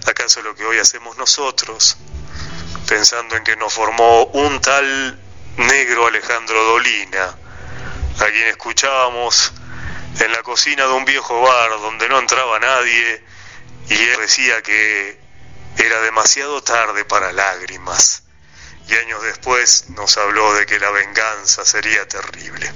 [0.05, 1.97] acaso lo que hoy hacemos nosotros,
[2.87, 5.17] pensando en que nos formó un tal
[5.55, 7.37] negro Alejandro Dolina,
[8.19, 9.53] a quien escuchábamos
[10.19, 13.23] en la cocina de un viejo bar donde no entraba nadie
[13.89, 15.19] y él decía que
[15.77, 18.23] era demasiado tarde para lágrimas.
[18.87, 22.71] Y años después nos habló de que la venganza sería terrible.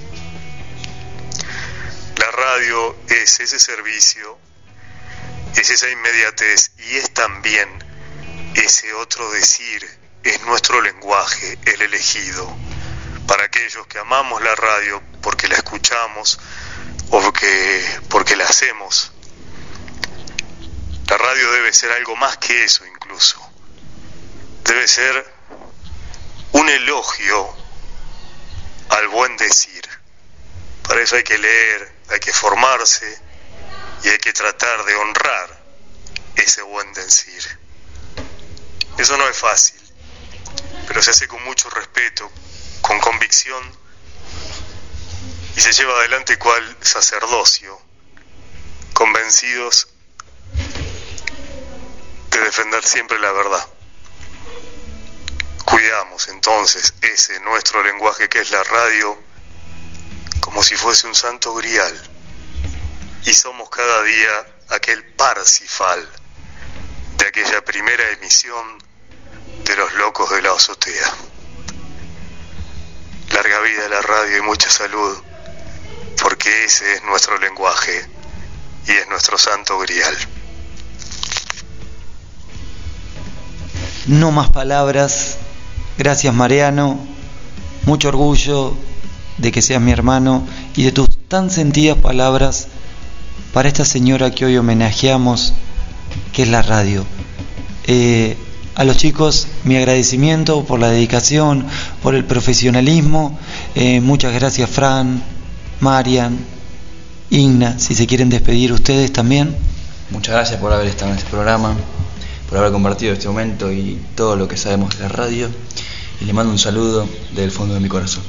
[2.16, 4.38] La radio es ese servicio,
[5.54, 7.68] es esa inmediatez y es también
[8.54, 9.86] ese otro decir,
[10.24, 12.56] es nuestro lenguaje, el elegido.
[13.26, 16.40] Para aquellos que amamos la radio porque la escuchamos
[17.10, 19.12] porque, porque la hacemos,
[21.08, 23.40] la radio debe ser algo más que eso incluso.
[24.64, 25.34] Debe ser
[26.52, 27.56] un elogio
[28.90, 29.88] al buen decir.
[30.82, 33.20] Para eso hay que leer, hay que formarse
[34.04, 35.58] y hay que tratar de honrar
[36.36, 37.58] ese buen decir.
[38.98, 39.80] Eso no es fácil,
[40.86, 42.30] pero se hace con mucho respeto,
[42.82, 43.87] con convicción
[45.58, 47.76] y se lleva adelante cual sacerdocio,
[48.92, 49.88] convencidos
[52.30, 53.66] de defender siempre la verdad.
[55.64, 59.20] Cuidamos entonces ese nuestro lenguaje que es la radio
[60.38, 62.08] como si fuese un santo grial
[63.24, 66.08] y somos cada día aquel Parsifal
[67.16, 68.78] de aquella primera emisión
[69.64, 71.12] de los locos de la azotea.
[73.32, 75.20] Larga vida a la radio y mucha salud,
[76.22, 78.06] porque ese es nuestro lenguaje
[78.86, 80.14] y es nuestro santo grial.
[84.06, 85.36] No más palabras.
[85.98, 86.98] Gracias Mariano.
[87.84, 88.74] Mucho orgullo
[89.38, 90.46] de que seas mi hermano
[90.76, 92.68] y de tus tan sentidas palabras
[93.52, 95.52] para esta señora que hoy homenajeamos,
[96.32, 97.04] que es la radio.
[97.86, 98.36] Eh,
[98.74, 101.66] a los chicos mi agradecimiento por la dedicación,
[102.02, 103.38] por el profesionalismo.
[103.74, 105.22] Eh, muchas gracias Fran,
[105.80, 106.38] Marian,
[107.30, 109.54] Igna, si se quieren despedir ustedes también.
[110.10, 111.76] Muchas gracias por haber estado en este programa,
[112.48, 115.48] por haber compartido este momento y todo lo que sabemos de la radio.
[116.20, 118.24] Y le mando un saludo del fondo de mi corazón.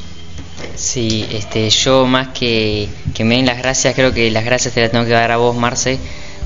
[0.76, 4.82] Sí, este, yo más que, que me den las gracias, creo que las gracias te
[4.82, 5.98] las tengo que dar a vos, Marce,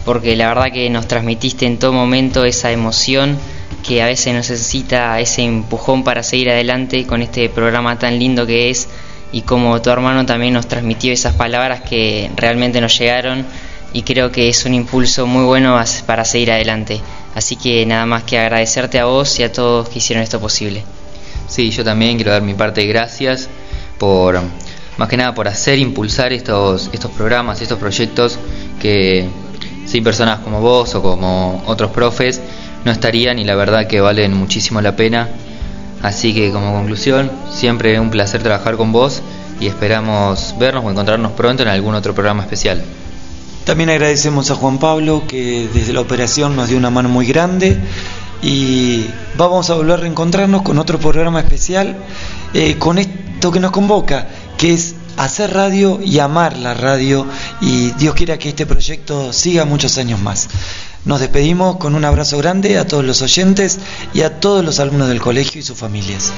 [0.06, 3.38] porque la verdad que nos transmitiste en todo momento esa emoción
[3.86, 8.46] que a veces nos necesita ese empujón para seguir adelante con este programa tan lindo
[8.46, 8.88] que es
[9.34, 13.45] y como tu hermano también nos transmitió esas palabras que realmente nos llegaron
[13.91, 17.01] y creo que es un impulso muy bueno para seguir adelante.
[17.35, 20.84] Así que nada más que agradecerte a vos y a todos que hicieron esto posible.
[21.47, 23.49] Sí, yo también quiero dar mi parte de gracias
[23.97, 24.39] por,
[24.97, 28.38] más que nada, por hacer impulsar estos, estos programas, estos proyectos
[28.80, 29.27] que
[29.85, 32.39] sin personas como vos o como otros profes
[32.85, 35.30] no estarían y la verdad que valen muchísimo la pena.
[36.04, 39.24] Así que como conclusión, siempre un placer trabajar con vos
[39.60, 42.84] y esperamos vernos o encontrarnos pronto en algún otro programa especial.
[43.64, 47.78] También agradecemos a Juan Pablo que desde la operación nos dio una mano muy grande
[48.42, 49.06] y
[49.38, 51.96] vamos a volver a reencontrarnos con otro programa especial
[52.54, 54.28] eh, con esto que nos convoca,
[54.58, 57.26] que es hacer radio y amar la radio
[57.62, 60.50] y Dios quiera que este proyecto siga muchos años más.
[61.06, 63.80] Nos despedimos con un abrazo grande a todos los oyentes
[64.14, 66.32] y a todos los alumnos del colegio y sus familias.